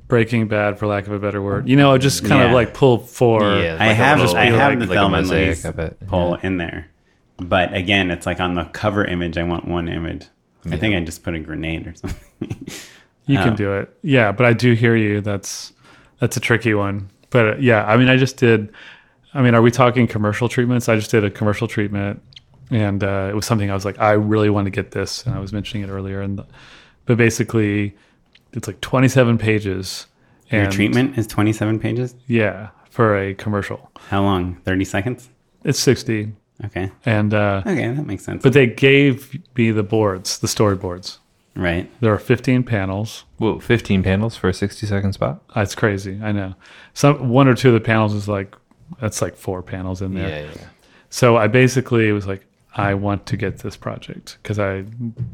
[0.07, 1.69] Breaking Bad, for lack of a better word.
[1.69, 3.41] You know, just kind of like pull for.
[3.43, 5.65] Yeah, I like a have little- I have like- the like a Thelma and Louise
[5.65, 5.97] of it.
[6.07, 6.87] poll in there,
[7.49, 9.37] but again, it's like on the cover image.
[9.37, 10.25] I want one image.
[10.69, 12.67] I think I just put a grenade or something.
[13.25, 13.43] You Oh.
[13.43, 13.95] can do it.
[14.03, 15.21] Yeah, but I do hear you.
[15.21, 15.73] That's
[16.19, 17.09] that's a tricky one.
[17.29, 18.71] But uh, yeah, I mean, I just did.
[19.33, 20.89] I mean, are we talking commercial treatments?
[20.89, 22.21] I just did a commercial treatment,
[22.69, 25.33] and uh, it was something I was like, I really want to get this, and
[25.33, 26.21] I was mentioning it earlier.
[26.21, 26.43] And
[27.05, 27.95] but basically,
[28.53, 30.07] it's like 27 pages.
[30.51, 32.13] Your treatment is 27 pages.
[32.27, 34.55] Yeah, for a commercial, How long?
[34.65, 35.29] 30 seconds?
[35.63, 36.33] it's 60,
[36.65, 36.91] Okay.
[37.05, 38.43] and uh, Okay, that makes sense.
[38.43, 41.17] but they gave me the boards, the storyboards.
[41.55, 41.89] right.
[42.01, 43.23] There are 15 panels.
[43.37, 45.41] whoa, 15 panels for a 60 second spot?
[45.55, 46.19] That's crazy.
[46.21, 46.53] I know.
[46.93, 48.55] Some one or two of the panels is like
[48.99, 50.29] that's like four panels in there.
[50.29, 50.67] Yeah, yeah.
[51.09, 54.85] So I basically was like, I want to get this project because I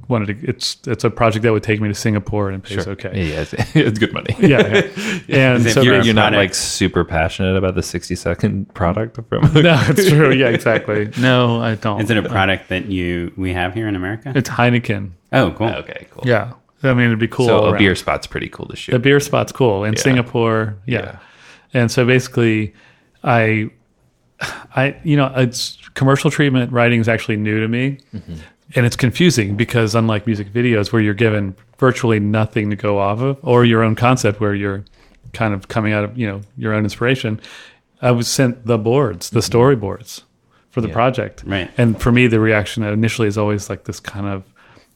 [0.07, 0.49] wanted to.
[0.49, 2.93] It's it's a project that would take me to Singapore and it pays Sure.
[2.93, 3.11] okay.
[3.13, 4.35] Yeah, it's, it's good money.
[4.39, 4.89] Yeah,
[5.27, 5.53] yeah.
[5.55, 9.79] and so You're, you're not like super passionate about the 60 second product from no,
[9.87, 10.31] it's true.
[10.31, 11.11] Yeah, exactly.
[11.19, 12.01] No, I don't.
[12.01, 14.33] Is it a uh, product that you we have here in America?
[14.35, 15.11] It's Heineken.
[15.31, 15.67] Oh, cool.
[15.67, 16.23] Okay, cool.
[16.25, 17.45] Yeah, I mean it'd be cool.
[17.45, 17.77] So a around.
[17.77, 18.95] beer spot's pretty cool to shoot.
[18.95, 20.75] A beer spot's cool in Singapore.
[20.87, 20.99] Yeah.
[20.99, 21.19] Yeah.
[21.73, 22.73] And so basically,
[23.23, 23.69] I,
[24.41, 28.35] I, you know, it's commercial treatment writing is actually new to me, mm-hmm.
[28.75, 33.19] and it's confusing because unlike music videos where you're given virtually nothing to go off
[33.19, 34.85] of, or your own concept where you're
[35.33, 37.39] kind of coming out of you know your own inspiration,
[38.01, 39.57] I was sent the boards, the mm-hmm.
[39.57, 40.21] storyboards
[40.69, 41.71] for the project, Right.
[41.79, 44.43] And for me, the reaction initially is always like this kind of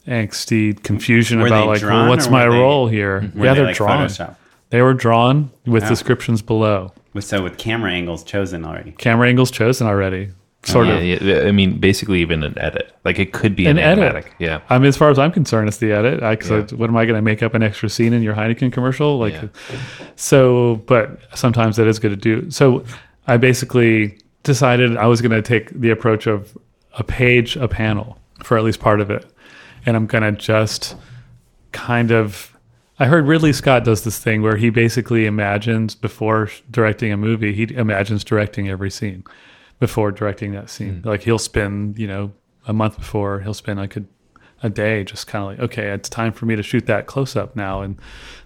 [0.07, 3.21] angsty confusion Were about like, well, what's my were they- role here?
[3.21, 3.39] Mm-hmm.
[3.39, 4.07] Were yeah, they they're like drawn.
[4.07, 4.35] Photoshop?
[4.69, 5.89] They were drawn with Wow.
[5.89, 6.93] descriptions below.
[7.13, 8.91] With- So with camera angles chosen already.
[8.93, 10.29] Camera angles chosen already.
[10.63, 11.21] Sort yeah, of.
[11.23, 12.95] yeah, I mean, basically even an edit.
[13.03, 14.25] Like it could be An an, edit.
[14.37, 14.61] Yeah.
[14.69, 16.21] I mean, as far as I'm concerned, it's the edit.
[16.21, 16.57] I, 'cause Yeah.
[16.71, 19.17] I- what am I going to make up an extra scene in your Heineken commercial?
[19.17, 19.47] Like, Yeah.
[20.15, 20.75] so.
[20.85, 22.51] But sometimes that is good to do.
[22.51, 22.83] So
[23.27, 26.55] I basically decided I was going to take the approach of
[26.97, 29.25] a page, a panel for at least part of it,
[29.87, 30.95] and I'm going to just
[31.71, 32.50] kind of.
[33.01, 37.51] I heard Ridley Scott does this thing where he basically imagines before directing a movie,
[37.51, 39.23] he imagines directing every scene
[39.79, 41.01] before directing that scene.
[41.01, 41.07] Hmm.
[41.09, 42.31] Like he'll spend, you know,
[42.67, 44.03] a month before he'll spend like a,
[44.61, 47.35] a day just kind of like, okay, it's time for me to shoot that close
[47.35, 47.81] up now.
[47.81, 47.97] And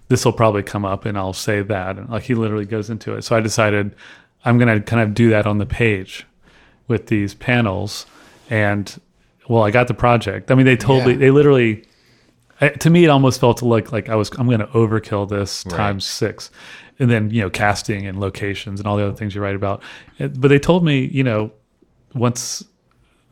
[0.08, 1.98] this will probably come up and I'll say that.
[1.98, 3.24] And like he literally goes into it.
[3.26, 3.94] So I decided
[4.46, 6.26] I'm going to kind of do that on the page
[6.88, 8.06] with these panels.
[8.50, 9.02] And
[9.50, 10.50] well, I got the project.
[10.50, 11.20] I mean, they totally, Yeah.
[11.20, 11.84] they literally,
[12.62, 15.64] I- to me, it almost felt like like I was I'm going to overkill this
[15.68, 15.76] Right.
[15.76, 16.52] times six,
[17.00, 19.82] and then you know casting and locations and all the other things you write about.
[20.20, 21.52] But they told me you know
[22.14, 22.64] once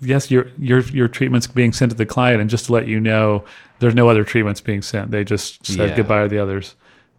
[0.02, 3.00] yes your your your treatment's being sent to the client, and just to let you
[3.00, 3.44] know,
[3.80, 5.12] there's no other treatments being sent.
[5.12, 5.96] They just said Yeah.
[5.96, 6.76] goodbye to the others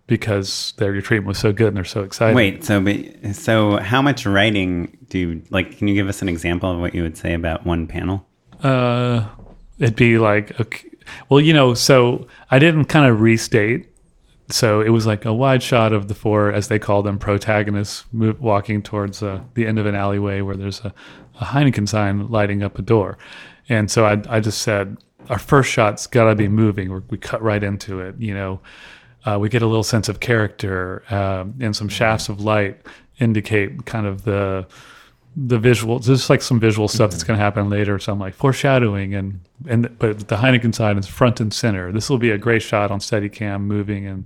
[0.06, 2.36] because their your treatment was so good and they're so excited.
[2.36, 5.78] Wait, so but, so how much writing do you like?
[5.78, 8.26] Can you give us an example of what you would say about one panel?
[8.62, 9.24] Uh,
[9.78, 10.88] it'd be like, okay,
[11.28, 13.88] well, you know, so I didn't kind of restate.
[14.50, 18.04] So it was like a wide shot of the four, as they call them, protagonists
[18.12, 20.92] move, walking towards uh, the end of an alleyway where there's a,
[21.40, 23.16] a Heineken sign lighting up a door.
[23.70, 24.98] And so I, I just said,
[25.30, 26.92] our first shot's got to be moving.
[26.92, 28.16] we we cut right into it.
[28.18, 28.60] You know,
[29.24, 32.80] uh, we get a little sense of character, um, and some shafts of light
[33.20, 34.66] indicate kind of the
[35.36, 38.34] the visual just like some visual stuff that's going to happen later so i'm like
[38.34, 42.38] foreshadowing and and but the heineken side is front and center this will be a
[42.38, 44.24] great shot on steadicam moving and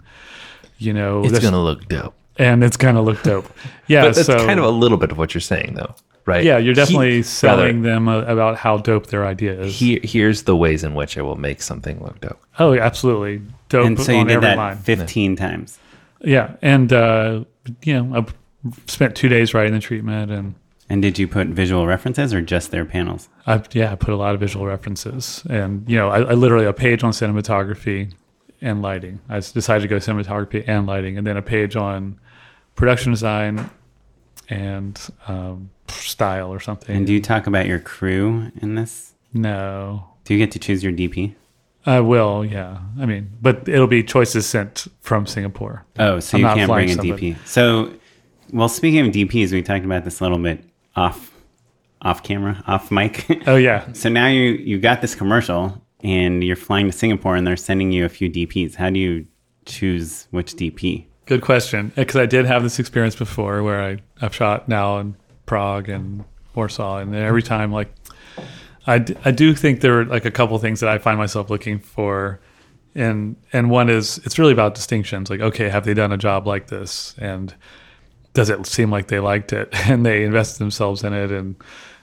[0.76, 2.14] you know It's gonna look dope.
[2.36, 3.46] and it's going to look dope
[3.86, 5.94] yeah But that's so kind of a little bit of what you're saying, though,
[6.26, 6.44] right?
[6.44, 9.98] yeah you're definitely He- selling rather, them uh, about how dope their idea is Here,
[10.02, 12.38] here's the ways in which I will make something look dope.
[12.58, 13.40] oh yeah, absolutely
[13.70, 15.78] dope and so you on did every that line 15 times.
[16.20, 17.44] yeah and uh
[17.82, 18.26] you know i
[18.86, 20.54] spent two days writing the treatment and
[20.90, 23.28] And did you put visual references or just their panels?
[23.46, 26.64] I yeah, I put a lot of visual references, and you know, I, I literally
[26.64, 28.12] a page on cinematography
[28.60, 29.20] and lighting.
[29.28, 32.18] I decided to go cinematography and lighting, and then a page on
[32.74, 33.68] production design
[34.48, 36.96] and um, style or something.
[36.96, 39.12] And do you talk about your crew in this?
[39.34, 41.34] no, Do you get to choose your DP?
[41.84, 42.44] I will.
[42.44, 45.84] Yeah, I mean, but it'll be choices sent from Singapore.
[45.98, 47.34] Oh, so I'm you can't bring a somebody.
[47.34, 47.46] DP.
[47.46, 47.92] So,
[48.52, 50.64] well, speaking of DPs, we talked about this a little bit
[50.98, 51.32] off,
[52.02, 53.26] off camera, off mic.
[53.46, 57.46] Oh yeah, so now you you got this commercial, and you're flying to Singapore, and
[57.46, 58.74] they're sending you a few DPs.
[58.74, 59.26] How do you
[59.64, 61.06] choose which DP?
[61.26, 61.92] Good question.
[61.94, 66.24] Because I did have this experience before where I, I've shot now in Prague and
[66.54, 66.98] Warsaw.
[66.98, 67.92] And every time, like,
[68.86, 71.50] I, d- I do think there are like a couple things that I find myself
[71.50, 72.40] looking for.
[72.94, 75.28] And, and one is it's really about distinctions.
[75.28, 77.14] Like, okay, have they done a job like this?
[77.18, 77.54] And
[78.34, 81.30] does it seem like they liked it and they invested themselves in it?
[81.30, 81.56] And,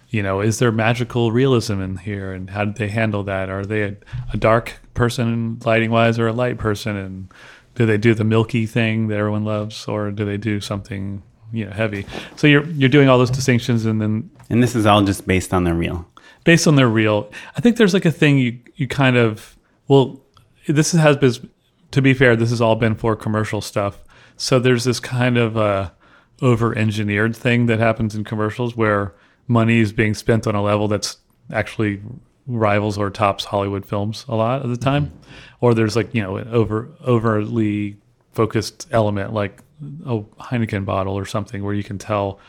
[0.10, 2.32] you know, is there magical realism in here?
[2.32, 3.50] And how did they handle that?
[3.50, 3.96] Are they a,
[4.34, 6.96] a dark person lighting wise or a light person?
[6.96, 7.34] And
[7.76, 11.22] do they do the milky thing that everyone loves, or do they do something
[11.52, 12.06] you know heavy?
[12.38, 15.54] So you're you're doing all those distinctions, and then And this is all just based
[15.54, 16.08] on the reel.
[16.46, 19.58] based on their reel, I think there's like a thing you you kind of
[19.88, 20.22] well,
[20.68, 21.50] this has been
[21.92, 24.04] to be fair, this has all been for commercial stuff.
[24.38, 25.92] So there's this kind of uh,
[26.42, 29.14] over engineered thing that happens in commercials where
[29.48, 31.18] money is being spent on a level that's
[31.52, 32.02] actually
[32.48, 35.66] rivals or tops Hollywood films a lot of the time, mm-hmm.
[35.66, 37.98] or there's like you know an over overly
[38.32, 39.62] focused element like
[40.06, 42.40] a Heineken bottle or something where you can tell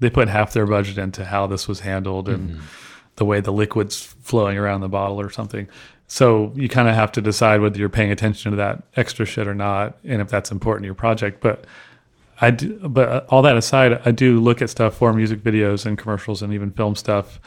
[0.00, 2.62] they put half their budget into how this was handled and mm-hmm.
[3.16, 5.68] the way the liquid's flowing around the bottle or something.
[6.08, 9.46] So you kind of have to decide whether you're paying attention to that extra shit
[9.46, 11.40] or not, and if that's important to your project.
[11.40, 11.64] But
[12.42, 15.86] I do, but uh, all that aside, I do look at stuff for music videos
[15.86, 17.40] and commercials and even film stuff,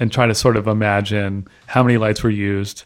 [0.00, 2.84] and try to sort of imagine how many lights were used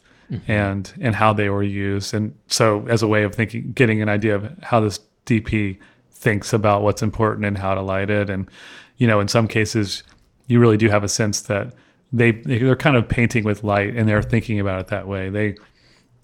[0.49, 4.09] and and how they were used, and so as a way of thinking, getting an
[4.09, 5.79] idea of how this DP
[6.11, 8.51] thinks about what's important and how to light it, and
[8.97, 10.03] you know, in some cases,
[10.49, 11.75] you really do have a sense that
[12.13, 15.31] they they're kind of painting with light and they're thinking about it that way.
[15.31, 15.57] They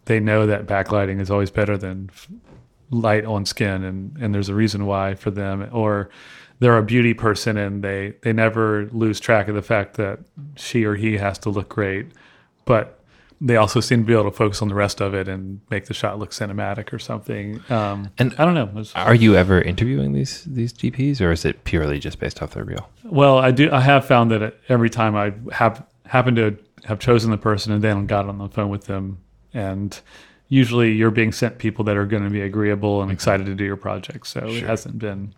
[0.07, 2.11] they know that backlighting is always better than
[2.91, 6.09] light on skin and and there's a reason why for them or
[6.61, 10.19] they're a beauty person and they they never lose track of the fact that
[10.57, 12.07] she or he has to look great
[12.65, 12.95] but
[13.41, 15.85] they also seem to be able to focus on the rest of it and make
[15.85, 19.61] the shot look cinematic or something um And- i don't know It's- Are you ever
[19.61, 22.89] interviewing these these DPs, or is it purely just based off their reel?
[23.05, 27.31] well i do i have found that every time i have happened to have chosen
[27.31, 29.19] the person and then got on the phone with them
[29.53, 30.01] and
[30.49, 33.65] usually you're being sent people that are going to be agreeable and excited to do
[33.65, 35.35] your project so it hasn't been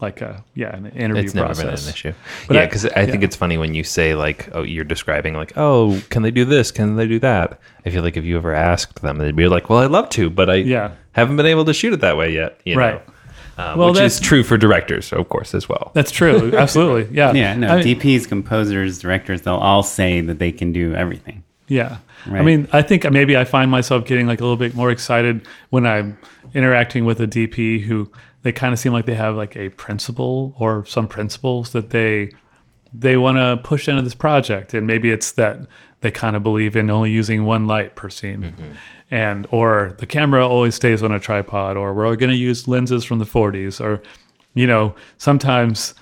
[0.00, 2.12] like a yeah an interview It's never process been an issue.
[2.46, 3.26] But yeah, because I, think yeah.
[3.26, 6.70] it's funny when you say like, "Oh, you're describing like, oh, can they do this?
[6.70, 9.68] Can they do that?" I feel like if you ever asked them, they'd be like,
[9.68, 10.92] "Well, I'd love to, but I Yeah.
[11.12, 13.04] haven't been able to shoot it that way yet." You right
[13.58, 13.62] know?
[13.64, 15.90] uh, Well, which is true for directors, of course, as well.
[15.94, 16.52] That's true.
[16.56, 17.12] Absolutely.
[17.16, 17.32] Yeah.
[17.32, 21.42] Yeah, no, I mean- DPs, composers, directors, they'll all say that they can do everything.
[21.68, 21.98] Yeah.
[22.26, 25.46] I mean, I think maybe I find myself getting like a little bit more excited
[25.70, 26.18] when I'm
[26.54, 28.10] interacting with a DP who
[28.42, 32.30] they kind of seem like they have like a principle or some principles that they
[32.92, 34.72] they want to push into this project.
[34.74, 35.60] And maybe it's that
[36.00, 38.42] they kind of believe in only using one light per scene.
[38.42, 38.72] Mm-hmm.
[39.10, 43.04] And or the camera always stays on a tripod or we're going to use lenses
[43.04, 44.02] from the 40s or
[44.54, 45.94] you know sometimes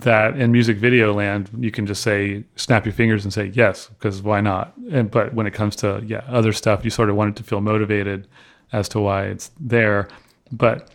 [0.00, 3.88] that in music video land you can just say snap your fingers and say yes
[3.88, 4.76] because why not?
[4.90, 7.44] And but when it comes to yeah other stuff you sort of want it to
[7.44, 8.26] feel motivated
[8.72, 10.08] as to why it's there.
[10.50, 10.90] But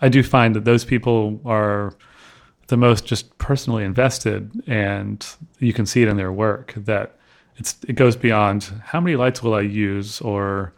[0.00, 1.94] i do find that those people are
[2.68, 5.26] the most just personally invested and
[5.58, 7.16] you can see it in their work that
[7.56, 10.20] it's it goes beyond how many lights will i use?
[10.20, 10.72] or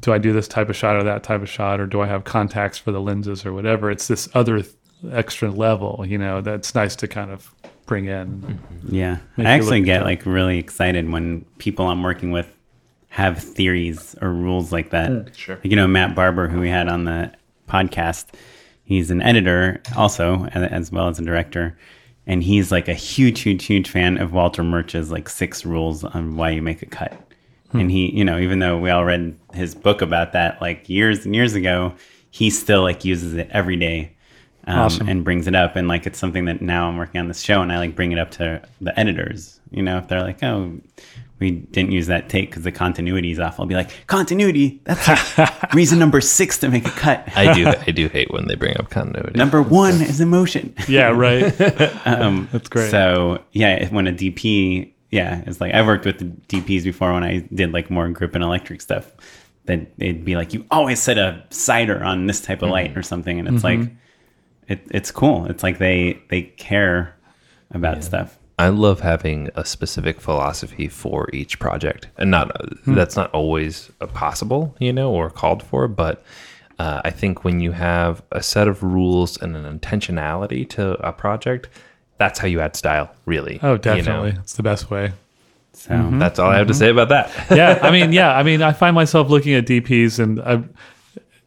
[0.00, 2.06] do I do this type of shot or that type of shot, or do I
[2.06, 3.90] have contacts for the lenses or whatever?
[3.90, 4.74] It's this other th-
[5.10, 7.52] extra level, you know, that's nice to kind of
[7.86, 8.40] bring in.
[8.40, 8.94] Mm-hmm.
[8.94, 9.18] Yeah.
[9.38, 12.54] I actually get at- like really excited when people I'm working with
[13.08, 15.10] have theories or rules like that.
[15.10, 15.32] Hmm.
[15.34, 15.56] Sure.
[15.56, 17.32] Like, you know, Matt Barber, who we had on the
[17.68, 18.26] podcast,
[18.84, 21.76] he's an editor also, as well as a director.
[22.26, 26.36] And he's like a huge, huge, huge fan of Walter Murch's like six rules on
[26.36, 27.12] why you make a cut.
[27.72, 27.80] Hmm.
[27.80, 31.24] And he, you know, even though we all read his book about that like years
[31.24, 31.92] and years ago,
[32.30, 34.12] he still like uses it every day
[34.70, 35.08] um, Awesome.
[35.08, 35.76] and brings it up.
[35.76, 38.12] And like it's something that now I'm working on this show and I like bring
[38.12, 39.60] it up to the editors.
[39.70, 40.78] You know, if they're like, oh,
[41.38, 45.38] we didn't use that take because the continuity is off, I'll be like, continuity, that's
[45.38, 47.26] like reason number six to make a cut.
[47.34, 47.66] I do.
[47.66, 49.38] I do hate when they bring up continuity.
[49.38, 50.74] Number one is emotion.
[50.88, 51.44] Yeah, right.
[52.06, 52.90] Um, That's great.
[52.90, 56.26] So yeah, when a DP, yeah, it's like I've worked with the
[56.60, 59.10] DPs before when I did like more grip and electric stuff.
[59.66, 62.72] That they'd be like, you always set a cider on this type of Mm-hmm.
[62.72, 63.80] light or something, and it's like,
[64.70, 65.46] it, it's cool.
[65.46, 67.14] It's like they they care
[67.72, 68.38] about stuff.
[68.58, 72.54] I love having a specific philosophy for each project, and not
[72.86, 75.88] that's not always uh, possible, you know, or called for.
[75.88, 76.22] But
[76.78, 81.12] uh, I think when you have a set of rules and an intentionality to a
[81.12, 81.68] project,
[82.18, 83.58] that's how you add style, really.
[83.62, 83.78] Oh, you know?
[83.78, 84.34] definitely.
[84.40, 85.12] It's the best way.
[85.72, 87.30] So That's all I have to say about that.
[87.50, 90.62] yeah, I mean, yeah, I mean, I find myself looking at DPs and I,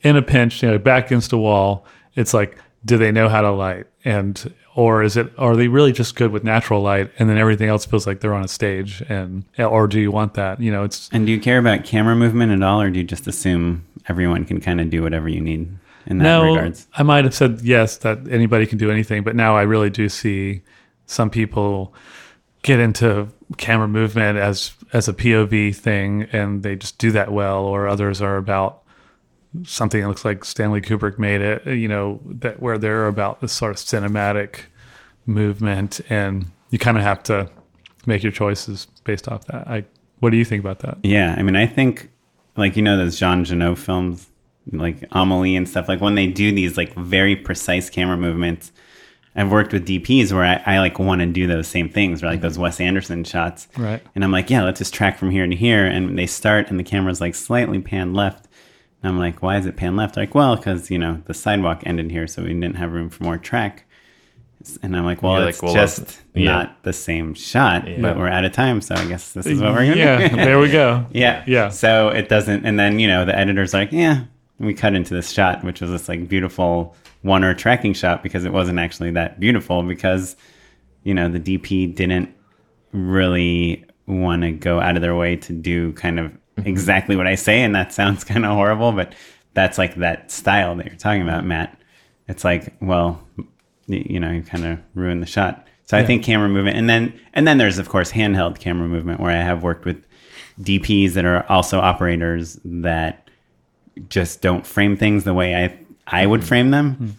[0.02, 1.86] in a pinch, you know, back against a wall.
[2.16, 5.92] It's like, do they know how to light, and or is it are they really
[5.92, 9.02] just good with natural light, and then everything else feels like they're on a stage,
[9.10, 10.60] and or do you want that?
[10.60, 13.06] You know, it's And do you care about camera movement at all, or do you
[13.06, 15.70] just assume everyone can kind of do whatever you need
[16.06, 16.54] in that no.
[16.54, 16.88] regards?
[16.94, 20.10] I might have said yes that anybody can do anything, but now I really do
[20.10, 20.62] see
[21.06, 21.94] some people
[22.64, 23.28] get into
[23.58, 28.22] camera movement as as a POV thing, and they just do that well, or others
[28.22, 28.83] are about
[29.66, 33.54] something that looks like Stanley Kubrick made it, you know, that where they're about this
[33.54, 34.62] sort of cinematic
[35.26, 37.50] movement, and you kind of have to
[38.06, 39.68] make your choices based off that.
[39.68, 39.86] I,
[40.20, 40.98] what do you think about that?
[41.04, 42.10] Yeah, I mean, I think
[42.56, 44.28] like you know those Jean Jeunet films,
[44.72, 45.88] like Amelie and stuff.
[45.88, 48.72] Like when they do these like very precise camera movements,
[49.36, 52.28] I've worked with DPs where I, I like want to do those same things, or
[52.28, 53.68] like those Wes Anderson shots.
[53.78, 54.02] Right.
[54.16, 55.86] And I'm like, yeah, let's just track from here to here.
[55.86, 58.48] And they start, and the camera's like slightly panned left.
[59.04, 60.16] And I'm like, why is it pan left?
[60.16, 63.10] They're like, well, because you know the sidewalk ended here, so we didn't have room
[63.10, 63.86] for more track.
[64.82, 66.50] And I'm like, well, it's well, just yeah.
[66.50, 69.74] not the same shot, but we're out of time, so I guess this is what
[69.74, 70.36] we're gonna Yeah, do.
[70.38, 71.06] there we go.
[71.12, 71.44] Yeah.
[71.46, 71.68] Yeah.
[71.68, 74.24] So it doesn't, and then, you know, the editor's like, yeah,
[74.60, 78.46] we cut into this shot, which was this like beautiful one or tracking shot because
[78.46, 80.38] it wasn't actually that beautiful because,
[81.04, 82.34] you know, the DP didn't
[82.94, 86.32] really want to go out of their way to do kind of
[86.66, 87.62] exactly what I say.
[87.62, 89.14] And that sounds kind of horrible, but
[89.54, 91.80] that's like that style that you're talking about, Matt.
[92.28, 93.22] It's like, well,
[93.88, 95.68] you know, you kind of ruin the shot.
[95.86, 99.20] So I think camera movement, and then and then there's of course handheld camera movement
[99.20, 100.04] where I have worked with
[100.62, 103.30] DPs that are also operators that
[104.10, 105.78] just don't frame things the way I
[106.08, 106.48] I would mm-hmm.
[106.48, 107.10] frame them, mm-hmm.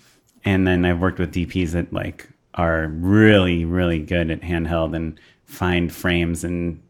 [0.44, 5.20] and then I've worked with DPs that like are really really good at handheld and
[5.44, 6.82] find frames and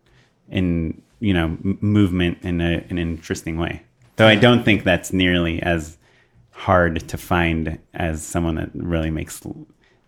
[0.48, 3.82] in you know movement in a, an interesting way.
[4.16, 5.98] Though I don't think that's nearly as
[6.50, 9.42] hard to find as someone that really makes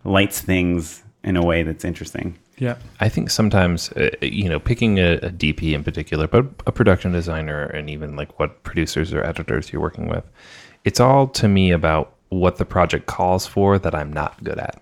[0.05, 2.39] lights things in a way that's interesting.
[2.59, 2.77] Yeah.
[3.01, 7.13] I think sometimes, uh, you know, picking a, a DP in particular, but a production
[7.13, 10.25] designer and even like what producers or editors you're working with,
[10.85, 14.81] it's all to me about what the project calls for that I'm not good at.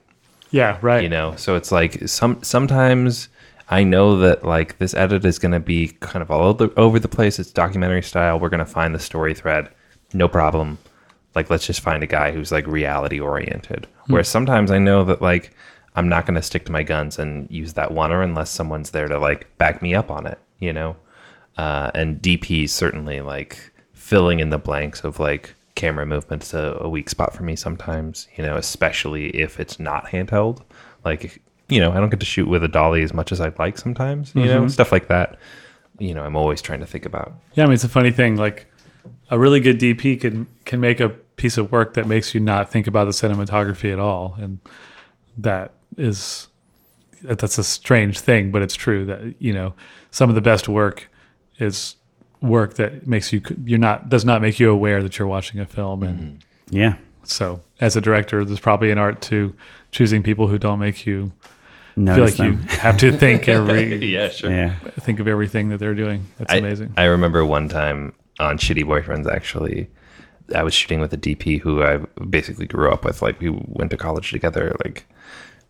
[0.50, 0.78] Yeah.
[0.82, 1.02] Right.
[1.02, 3.28] You know, so it's like some sometimes
[3.68, 6.98] I know that like this edit is going to be kind of all over, over
[6.98, 7.38] the place.
[7.38, 8.38] It's documentary style.
[8.38, 9.70] We're going to find the story thread,
[10.12, 10.78] no problem.
[11.34, 13.88] Like, let's just find a guy who's like reality oriented.
[14.06, 15.54] Whereas sometimes I know that like
[15.94, 19.08] I'm not going to stick to my guns and use that oner unless someone's there
[19.08, 20.96] to like back me up on it, you know?
[21.56, 26.88] Uh, and DP certainly like filling in the blanks of like camera movements a, a
[26.88, 30.62] weak spot for me sometimes, you know, especially if it's not handheld.
[31.04, 33.58] Like, you know, I don't get to shoot with a dolly as much as I'd
[33.58, 34.68] like sometimes, you know, mm-hmm.
[34.68, 35.38] stuff like that.
[35.98, 37.32] You know, I'm always trying to think about.
[37.54, 38.36] Yeah, I mean it's a funny thing.
[38.36, 38.66] Like
[39.30, 42.70] a really good DP can can make a piece of work that makes you not
[42.70, 44.58] think about the cinematography at all, and
[45.38, 46.48] that is
[47.22, 49.74] that's a strange thing, but it's true that you know
[50.10, 51.10] some of the best work
[51.58, 51.96] is
[52.40, 55.66] work that makes you you're not does not make you aware that you're watching a
[55.66, 56.76] film, and mm-hmm.
[56.76, 56.96] Yeah.
[57.22, 59.54] so as a director, there's probably an art to
[59.90, 61.32] choosing people who don't make you
[61.94, 64.50] feel Notice like you have to think every Yeah, sure.
[64.50, 64.74] Yeah.
[65.00, 66.26] think of everything that they're doing.
[66.38, 66.94] That's I, amazing.
[66.96, 69.88] I remember one time on Shitty Boyfriends, actually,
[70.54, 73.22] I was shooting with a DP who I basically grew up with.
[73.22, 74.74] Like, we went to college together.
[74.84, 75.06] Like,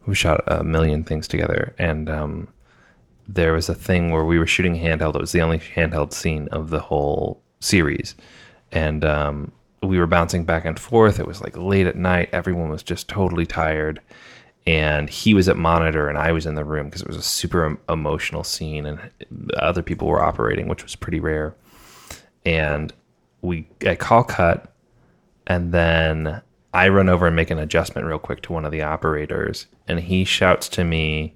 [0.06, 1.74] we shot a million things together.
[1.78, 2.48] And um,
[3.28, 5.14] there was a thing where we were shooting handheld.
[5.14, 8.14] It was the only handheld scene of the whole series.
[8.72, 9.52] And um,
[9.82, 11.20] we were bouncing back and forth.
[11.20, 12.30] It was like late at night.
[12.32, 14.00] Everyone was just totally tired.
[14.66, 17.22] And he was at monitor and I was in the room because it was a
[17.22, 18.98] super emotional scene and
[19.58, 21.54] other people were operating, which was pretty rare
[22.44, 22.92] and
[23.42, 24.72] we I call cut
[25.46, 26.40] and then
[26.72, 30.00] I run over and make an adjustment real quick to one of the operators and
[30.00, 31.34] he shouts to me,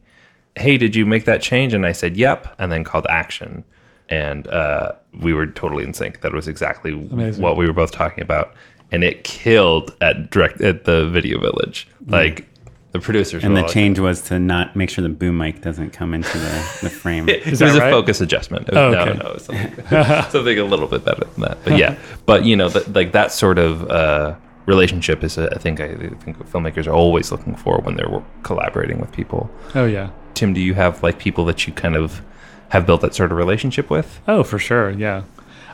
[0.57, 3.65] "Hey, did you make that change?" and I said, "Yep," and then called action.
[4.09, 6.23] And uh, we were totally in sync.
[6.23, 7.43] That was exactly Amazing.
[7.43, 8.55] what we were both talking about,
[8.91, 11.87] and it killed at direct at the video village.
[12.07, 12.48] Like
[12.93, 15.91] the producers And were the change was to not make sure the boom mic doesn't
[15.93, 17.29] come into the, the frame.
[17.29, 18.69] It was that a focus adjustment.
[18.69, 19.19] It was- Oh, no, okay.
[19.19, 19.85] no, it was something,
[20.31, 21.59] something a little bit better than that.
[21.65, 24.35] But yeah, but you know, that like that sort of uh,
[24.67, 29.01] relationship is, a, I think, I think filmmakers are always looking for when they're collaborating
[29.01, 29.51] with people.
[29.75, 30.11] oh yeah.
[30.35, 32.23] Tim, do you have like people that you kind of
[32.71, 34.21] have built that sort of relationship with?
[34.29, 34.91] Oh, for sure.
[34.91, 35.25] Yeah.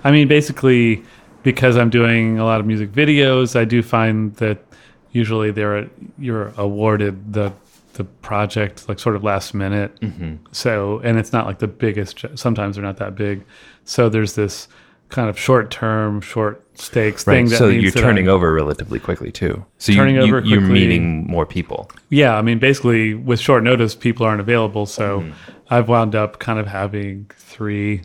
[0.05, 1.03] I mean, basically,
[1.43, 4.65] because I'm doing a lot of music videos, I do find that
[5.15, 5.89] usually they're
[6.19, 7.53] you're awarded the
[7.95, 9.99] the project like sort of last minute.
[10.01, 10.35] Mm-hmm.
[10.53, 12.25] So, and it's not like the biggest.
[12.35, 13.45] Sometimes they're not that big.
[13.85, 14.69] So there's this
[15.11, 17.47] kind of short term, short stakes thing.
[17.49, 19.65] That so you're turning I'm- over relatively quickly too.
[19.79, 21.89] So Turning you, you, over you're meeting more people.
[22.11, 24.87] Yeah, I mean, basically, with short notice, people aren't available.
[24.87, 25.33] So Mm-hmm.
[25.71, 28.03] I've wound up kind of having 3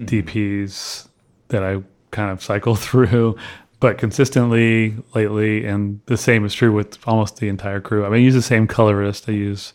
[0.00, 0.04] Mm-hmm.
[0.04, 1.08] DPs
[1.48, 1.82] that I
[2.12, 3.36] kind of cycle through,
[3.82, 5.66] but consistently lately.
[5.66, 8.06] And the same is true with almost the entire crew.
[8.06, 9.28] I mean, I use the same colorist.
[9.28, 9.72] I use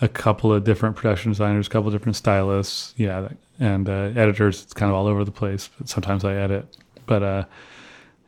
[0.00, 2.94] a couple of different production designers, a couple of different stylists.
[2.96, 3.28] Yeah.
[3.60, 5.70] And uh, editors, it's kind of all over the place.
[5.78, 6.76] But sometimes I edit.
[7.06, 7.44] But uh,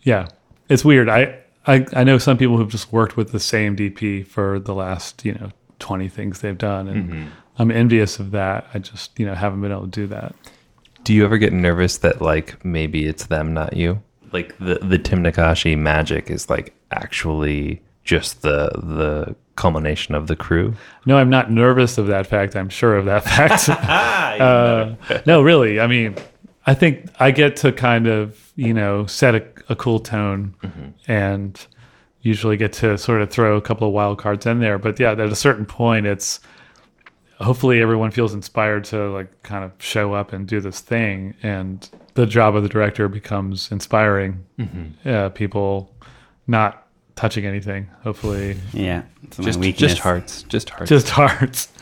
[0.05, 0.28] yeah,
[0.68, 1.09] it's weird.
[1.09, 4.74] I, I I know some people who've just worked with the same DP for the
[4.74, 8.66] last you know twenty things they've done, and I'm envious of that.
[8.74, 10.34] I just you know haven't been able to do that.
[11.03, 14.03] Do you ever get nervous that like maybe it's them, not you?
[14.35, 20.35] Like the the Tim Nackashi magic is like actually just the the culmination of the
[20.35, 20.74] crew.
[21.07, 22.57] No, I'm not nervous of that fact.
[22.57, 23.68] I'm sure of that fact.
[23.68, 25.78] uh, no, really.
[25.78, 26.16] I mean,
[26.66, 30.55] I think I get to kind of you know set a, a cool tone,
[31.07, 31.64] and
[32.22, 34.78] usually get to sort of throw a couple of wild cards in there.
[34.78, 36.41] But yeah, at a certain point, it's
[37.45, 41.90] hopefully everyone feels inspired to like kind of show up and do this thing and
[42.14, 44.45] the job of the director becomes inspiring
[45.05, 45.95] uh, people
[46.47, 46.86] not
[47.16, 49.03] touching anything hopefully Yeah.
[49.40, 50.88] Just just hearts, just hearts.
[50.88, 51.68] just hearts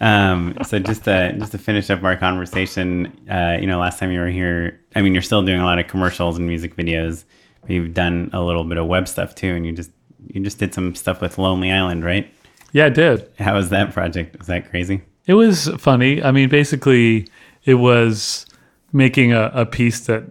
[0.00, 4.12] Um, so just to just to finish up our conversation, uh, you know, last time
[4.12, 7.24] you were here, I mean, you're still doing a lot of commercials and music videos,
[7.62, 9.90] but you've done a little bit of web stuff too, and you just
[10.28, 12.32] you just did some stuff with Lonely Island, right?
[12.72, 14.38] Yeah it did How was that project?
[14.38, 15.02] Was that crazy?
[15.26, 16.22] It was funny.
[16.22, 17.28] I mean, basically,
[17.64, 18.46] it was
[18.92, 20.24] making a, a piece that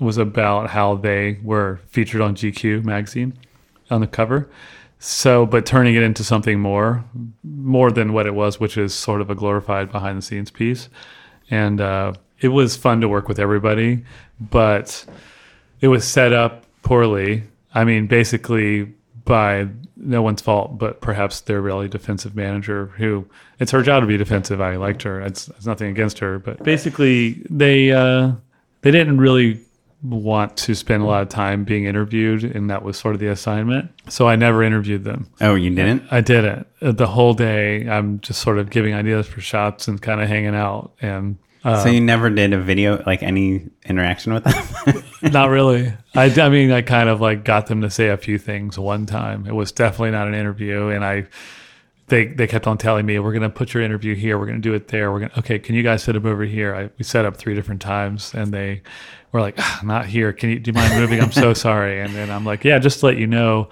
[0.00, 3.38] was about how they were featured on GQ magazine
[3.90, 4.48] on the cover.
[4.98, 7.04] So, but turning it into something more,
[7.42, 10.88] more than what it was, which is sort of a glorified behind the scenes piece.
[11.50, 14.04] And uh, it was fun to work with everybody,
[14.38, 15.04] but
[15.80, 17.44] it was set up poorly.
[17.74, 18.94] I mean, basically
[19.30, 23.26] by no one's fault, but perhaps their really defensive manager, who
[23.58, 24.60] it's her job to be defensive.
[24.60, 25.20] I liked her.
[25.20, 28.32] It's, it's nothing against her, but basically they uh,
[28.82, 29.60] they didn't really
[30.02, 33.28] want to spend a lot of time being interviewed, and that was sort of the
[33.28, 33.90] assignment.
[34.08, 35.28] So I never interviewed them.
[35.40, 36.04] Oh, you didn't?
[36.10, 36.66] I didn't.
[36.80, 40.54] The whole day, I'm just sort of giving ideas for shots and kind of hanging
[40.54, 40.92] out.
[41.00, 45.02] And so you never did a video, like any interaction with them?
[45.32, 45.92] not really.
[46.14, 49.06] I, I mean, I kind of like got them to say a few things one
[49.06, 49.46] time.
[49.46, 51.26] It was definitely not an interview, and I
[52.10, 54.60] they they kept on telling me we're going to put your interview here, we're going
[54.60, 55.10] to do it there.
[55.12, 55.58] We're going to okay.
[55.58, 56.74] Can you guys set up over here?
[56.74, 58.82] I, we set up three different times, and they
[59.32, 60.32] were like, ah, not here.
[60.32, 61.20] Can you do you mind moving?
[61.20, 62.00] I'm so sorry.
[62.00, 63.70] And then I'm like, yeah, just to let you know.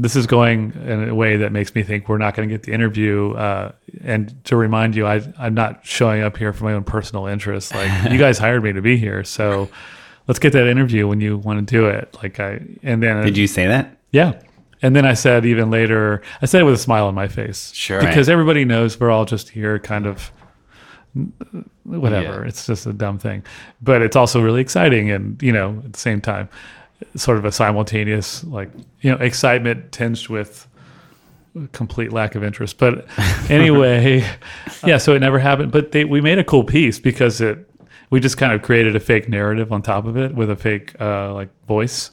[0.00, 2.62] This is going in a way that makes me think we're not going to get
[2.62, 3.32] the interview.
[3.32, 3.72] Uh,
[4.02, 7.74] and to remind you, I, I'm not showing up here for my own personal interest.
[7.74, 9.68] Like you guys hired me to be here, so
[10.28, 12.16] let's get that interview when you want to do it.
[12.22, 13.98] Like I, and then did you say that?
[14.12, 14.40] yeah.
[14.80, 17.72] And then I said even later, I said it with a smile on my face.
[17.74, 18.00] Sure.
[18.00, 20.30] Because everybody knows we're all just here kind of
[21.84, 22.42] whatever.
[22.42, 22.48] Yeah.
[22.48, 23.44] It's just a dumb thing.
[23.82, 26.48] But it's also really exciting and, you know, at the same time,
[27.16, 28.70] sort of a simultaneous like,
[29.00, 30.66] you know, excitement tinged with
[31.72, 32.78] complete lack of interest.
[32.78, 33.06] But
[33.50, 34.24] anyway,
[34.84, 35.72] yeah, so it never happened.
[35.72, 37.64] But they, we made a cool piece because it
[38.10, 40.98] we just kind of created a fake narrative on top of it with a fake
[41.00, 42.10] uh, like voice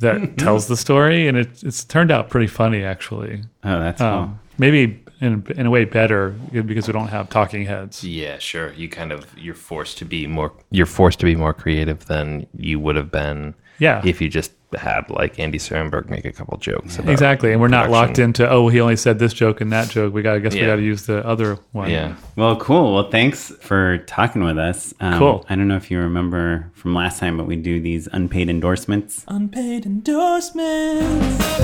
[0.00, 3.42] that tells the story, and it, it's turned out pretty funny actually.
[3.64, 4.08] Oh, that's cool.
[4.08, 8.04] Um, maybe in in a way better because we don't have talking heads.
[8.04, 8.72] Yeah, sure.
[8.74, 12.46] You kind of you're forced to be more you're forced to be more creative than
[12.56, 14.02] you would have been Yeah.
[14.04, 16.98] if you just had like Andy Samberg make a couple jokes.
[16.98, 19.90] About Exactly, and we're not locked into oh he only said this joke and that
[19.90, 20.14] joke.
[20.14, 21.90] We got I guess we got to use the other one.
[21.90, 22.16] Yeah.
[22.36, 22.94] Well, cool.
[22.94, 24.94] Well, thanks for talking with us.
[25.00, 25.46] Um, Cool.
[25.50, 29.24] I don't know if you remember from last time, but we do these unpaid endorsements.
[29.28, 31.60] Unpaid endorsements.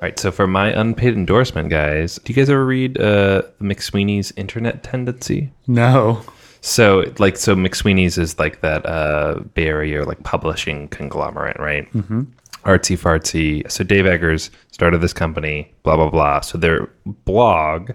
[0.00, 4.32] All right, so for my unpaid endorsement, guys, do you guys ever read uh, McSweeney's
[4.36, 5.50] Internet Tendency?
[5.66, 6.22] No.
[6.60, 11.90] So, like, so McSweeney's is like that uh, Bay Area like publishing conglomerate, right?
[11.92, 12.22] Mm-hmm.
[12.64, 13.70] Artsy fartsy.
[13.70, 16.40] So Dave Eggers started this company, blah blah blah.
[16.40, 16.90] So their
[17.24, 17.92] blog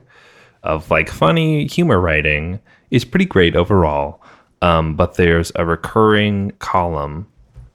[0.64, 2.59] of like funny humor writing
[2.89, 4.22] is pretty great overall.
[4.61, 7.28] Um, but there's a recurring column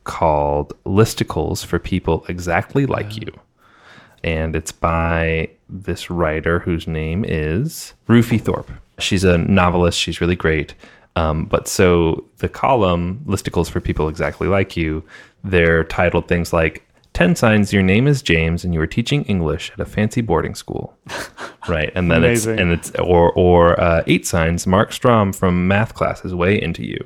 [0.04, 3.30] called listicles for people exactly like you
[4.24, 8.70] and it's by this writer whose name is Rufi Thorpe.
[8.98, 9.98] She's a novelist.
[9.98, 10.74] She's really great.
[11.16, 15.02] Um, but so the column listicles for people exactly like you,
[15.42, 16.84] they're titled things like
[17.14, 20.54] 10 signs your name is James and you are teaching English at a fancy boarding
[20.54, 20.96] school.
[21.68, 21.90] right.
[21.96, 26.24] And then it's, and it's, or, or uh, eight signs Mark Strom from math class
[26.24, 26.98] is way into you.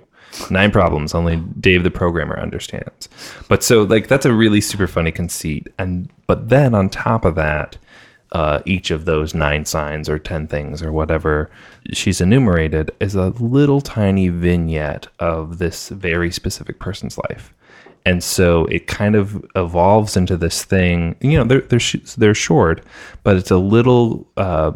[0.50, 3.08] Nine problems only Dave the programmer understands.
[3.48, 5.68] But so like that's a really super funny conceit.
[5.78, 7.76] And but then on top of that,
[8.32, 11.50] uh, each of those nine signs or ten things or whatever
[11.92, 17.54] she's enumerated is a little tiny vignette of this very specific person's life.
[18.04, 21.14] And so it kind of evolves into this thing.
[21.20, 22.84] You know, they're they're they're short,
[23.22, 24.72] but it's a little uh,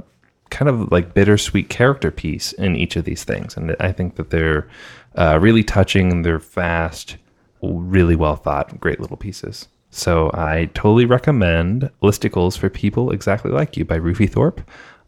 [0.51, 3.57] kind of like bittersweet character piece in each of these things.
[3.57, 4.69] And I think that they're
[5.17, 7.17] uh, really touching and they're fast,
[7.63, 9.69] really well thought, great little pieces.
[9.97, 14.61] So I totally recommend Listicles for People Exactly Like You by Rufi Thorpe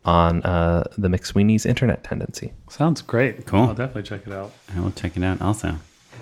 [0.04, 2.54] on uh, the McSweeney's Internet Tendency.
[2.70, 3.44] Sounds great.
[3.46, 3.60] Cool.
[3.64, 4.52] I'll definitely check it out.
[4.74, 5.76] I will check it out also.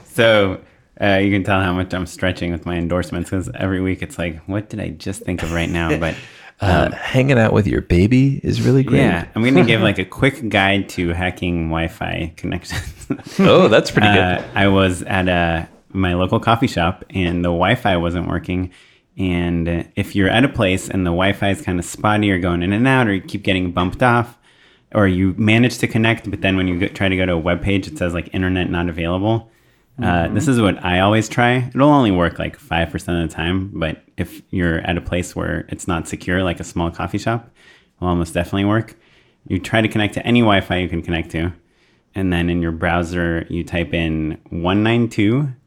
[0.05, 0.61] So
[1.01, 4.19] uh, you can tell how much I'm stretching with my endorsements because every week it's
[4.19, 5.97] like, what did I just think of right now?
[5.99, 6.15] But
[6.59, 9.01] Uh, hanging out with your baby is really great.
[9.01, 13.07] yeah, I'm going to give like a quick guide to hacking Wi-Fi connections.
[13.39, 14.19] Oh, that's pretty good.
[14.19, 18.71] Uh, I was at a, my local coffee shop and the Wi-Fi wasn't working.
[19.19, 22.39] And uh, if you're at a place and the Wi-Fi is kind of spotty or
[22.39, 24.39] going in and out, or you keep getting bumped off,
[24.95, 27.39] or you manage to connect, but then when you go, try to go to a
[27.39, 29.51] web page, it says like internet not available.
[30.01, 31.71] Uh, this is what I always try.
[31.75, 35.35] It'll only work like five percent of the time, but if you're at a place
[35.35, 38.95] where it's not secure, like a small coffee shop, it will almost definitely work.
[39.49, 41.51] You try to connect to any Wi-Fi you can connect to,
[42.15, 44.39] and then in your browser you type in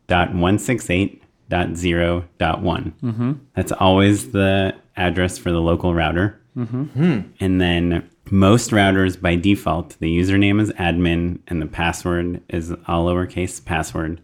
[0.10, 2.94] 192.168.0.1.
[3.02, 3.34] Mm-hmm.
[3.56, 6.41] That's always the address for the local router.
[6.57, 7.19] Mm-hmm.
[7.40, 13.06] And then most routers by default, the username is admin and the password is all
[13.06, 14.22] lowercase password.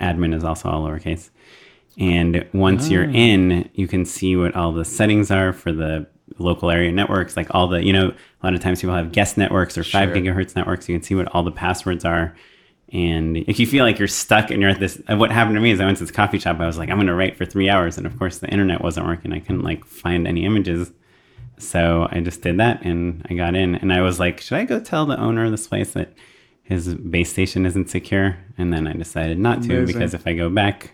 [0.00, 1.30] Admin is also all lowercase.
[1.98, 6.06] And once you're in, you can see what all the settings are for the
[6.38, 9.38] local area networks, like all the, you know, a lot of times people have guest
[9.38, 10.88] networks or five gigahertz networks.
[10.88, 12.34] You can see what all the passwords are.
[12.94, 15.60] And if you feel like you're stuck and you're at this, uh, what happened to
[15.60, 16.60] me is I went to this coffee shop.
[16.60, 17.98] I was like, I'm going to write for three hours.
[17.98, 19.32] And of course, the internet wasn't working.
[19.32, 20.92] I couldn't like find any images.
[21.58, 23.74] So I just did that and I got in.
[23.74, 26.12] And I was like, should I go tell the owner of this place that
[26.62, 28.36] his base station isn't secure?
[28.56, 29.86] And then I decided not to Amazing.
[29.86, 30.92] because if I go back,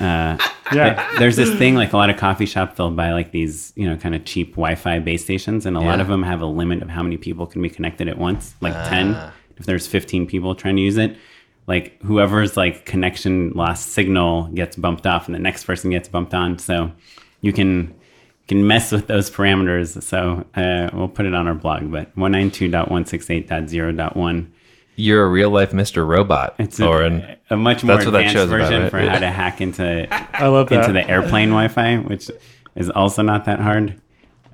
[0.00, 0.36] uh,
[0.74, 1.18] Yeah.
[1.18, 3.96] there's this thing like a lot of coffee shops they'll buy like these you know
[3.96, 6.90] kind of cheap wi-fi base stations and a lot of them have a limit of
[6.90, 9.14] how many people can be connected at once like 10
[9.58, 11.16] if there's 15 people trying to use it,
[11.66, 16.32] like whoever's like connection lost signal gets bumped off and the next person gets bumped
[16.34, 16.58] on.
[16.58, 16.92] So
[17.42, 17.94] you can
[18.48, 20.02] can mess with those parameters.
[20.02, 22.16] So uh, we'll put it on our blog, but
[23.26, 24.50] 192.168.0.1.
[24.96, 26.06] You're a real life Mr.
[26.06, 26.54] Robot.
[26.58, 28.90] It's a, or an, a much more That's what that advanced show's about, version right?
[28.90, 29.12] for Yeah.
[29.12, 30.80] how to hack into I love that.
[30.80, 32.30] into the airplane Wi-Fi, which
[32.74, 34.00] is also not that hard,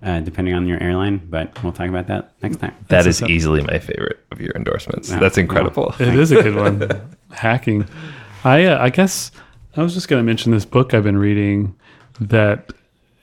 [0.05, 1.19] uh, depending on your airline.
[1.29, 2.75] But we'll talk about that next time.
[2.89, 5.11] that That's is a- easily my favorite of your endorsements.
[5.11, 5.19] Yeah.
[5.19, 5.95] That's incredible.
[5.99, 7.17] It is a good one.
[7.33, 7.87] Hacking.
[8.45, 9.33] I uh, I guess
[9.77, 11.75] I was just going to mention this book I've been reading
[12.21, 12.73] that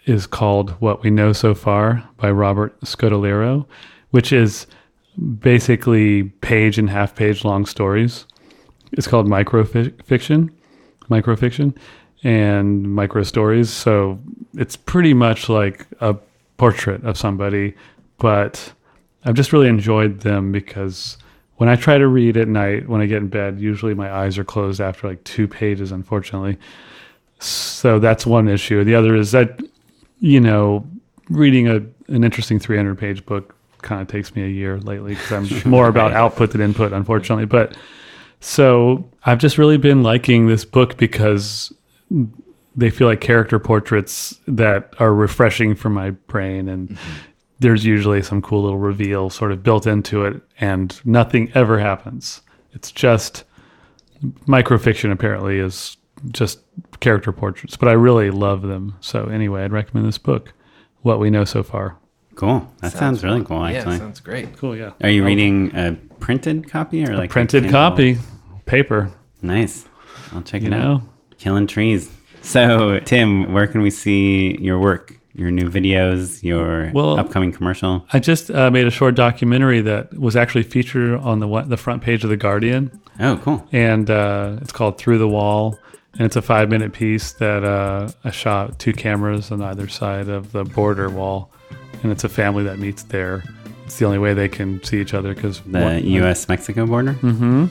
[0.06, 3.66] is called What We Know So Far by Robert Scotellaro,
[4.10, 4.66] which is
[5.40, 8.26] basically page and half page long stories.
[8.94, 10.50] It's called microfiction,
[11.10, 11.78] microfiction,
[12.24, 13.70] and micro stories.
[13.70, 14.20] So
[14.56, 16.16] it's pretty much like a
[16.62, 17.74] portrait of somebody,
[18.20, 18.72] but
[19.26, 21.18] I've just really enjoyed them because
[21.56, 24.38] when I try to read at night when I get in bed, usually my eyes
[24.38, 26.60] are closed after like two pages, unfortunately.
[27.40, 28.84] So that's one issue.
[28.84, 29.60] The other is that,
[30.20, 30.86] you know,
[31.32, 31.78] reading a
[32.14, 35.88] an interesting 300 page book kind of takes me a year lately because I'm more
[35.88, 37.46] about output than input, unfortunately.
[37.46, 37.76] But
[38.40, 41.74] so I've just really been liking this book because
[42.76, 46.98] they feel like character portraits that are refreshing for my brain and
[47.60, 52.42] there's usually some cool little reveal sort of built into it and nothing ever happens
[52.74, 53.44] it's just
[54.48, 55.98] microfiction apparently is
[56.32, 56.60] just
[57.00, 60.54] character portraits but i really love them so anyway i'd recommend this book
[61.02, 61.98] what we know so far
[62.36, 62.66] Cool.
[62.80, 63.64] That sounds, really cool.
[63.64, 64.56] Actually, Yeah, sounds great.
[64.58, 67.80] cool yeah are you reading a printed copy or like a printed Kindle?
[67.80, 68.18] copy
[68.66, 69.12] paper
[69.42, 69.86] Nice.
[70.32, 71.02] I'll check you it out.
[71.40, 72.10] Killing trees.
[72.42, 78.06] So, Tim, where can we see your work, your new videos, your Well- upcoming commercial?
[78.14, 82.02] i just uh, made a short documentary that was actually featured on the the front
[82.02, 83.68] page of the guardian Oh, cool.
[83.72, 85.78] and uh, it's called Through the Wall.
[86.14, 90.28] And it's a five minute piece that uh, I shot two cameras on either side
[90.28, 91.50] of the border wall.
[92.04, 93.44] And it's a family that meets there.
[93.86, 96.50] It's the only way they can see each other because The U.S.
[96.50, 97.14] Mexico border.
[97.14, 97.68] hmm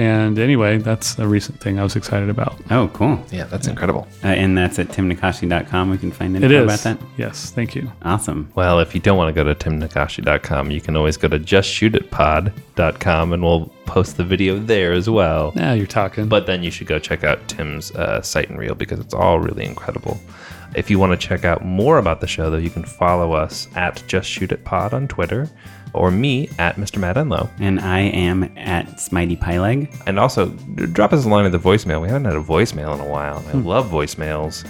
[0.00, 2.56] And anyway, that's a recent thing I was excited about.
[2.70, 3.20] Oh, cool.
[3.32, 4.06] Yeah, that's incredible.
[4.22, 5.90] Uh, and that's at timnackashi.com.
[5.90, 6.62] We can find info It is.
[6.64, 6.98] about that.
[7.16, 7.90] Yes, thank you.
[8.02, 8.48] Awesome.
[8.54, 13.32] Well, if you don't want to go to timnackashi.com, you can always go to justshootitpod.com
[13.32, 15.52] and we'll post the video there as well.
[15.54, 16.28] Now you're talking.
[16.28, 19.40] But then you should go check out Tim's uh, site and reel because it's all
[19.40, 20.20] really incredible.
[20.74, 23.68] If you want to check out more about the show, though, you can follow us
[23.74, 25.48] at Just Shoot It Pod on Twitter
[25.94, 26.98] or me at Mr.
[26.98, 27.48] Matt Enlow.
[27.58, 29.94] And I am at Smitey Pyleg.
[30.06, 32.00] And also, d- drop us a line of the voicemail.
[32.00, 33.38] We haven't had a voicemail in a while.
[33.38, 33.66] I hmm.
[33.66, 34.64] love voicemails.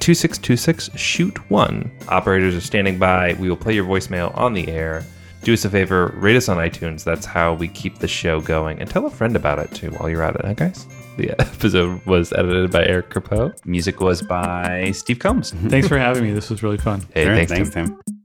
[0.00, 1.90] 2626 shoot 1.
[2.08, 3.34] Operators are standing by.
[3.34, 5.04] We will play your voicemail on the air.
[5.42, 7.04] Do us a favor, rate us on iTunes.
[7.04, 8.80] That's how we keep the show going.
[8.80, 10.86] And tell a friend about it too while you're at it, huh, guys?
[11.16, 13.52] The episode was edited by Eric Capo.
[13.64, 15.50] Music was by Steve Combs.
[15.68, 16.32] Thanks for having me.
[16.32, 17.02] This was really fun.
[17.14, 17.88] Hey, Sure, thanks, thanks, Tim.
[17.88, 18.15] Tim.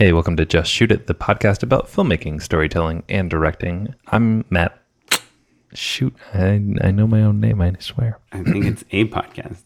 [0.00, 3.94] Hey, welcome to Just Shoot It, the podcast about filmmaking, storytelling, and directing.
[4.06, 4.80] I'm Matt.
[5.74, 8.18] Shoot, I, I know my own name, I swear.
[8.32, 9.62] I think it's a podcast.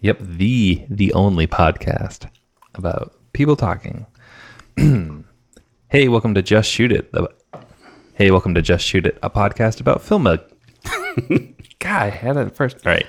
[0.00, 2.28] Yep, the the only podcast
[2.74, 4.06] about people talking.
[5.88, 7.12] hey, welcome to Just Shoot It.
[7.12, 7.32] The,
[8.14, 10.26] hey, welcome to Just Shoot It, a podcast about film.
[10.26, 10.38] Uh,
[11.78, 12.84] God, I had it first.
[12.84, 13.06] All right.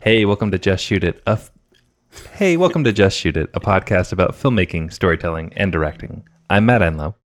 [0.00, 1.20] Hey, welcome to Just Shoot It.
[1.26, 1.50] A f-
[2.34, 6.24] hey, welcome to Just Shoot It, a podcast about filmmaking, storytelling, and directing.
[6.48, 7.14] I'm Matt Enlow.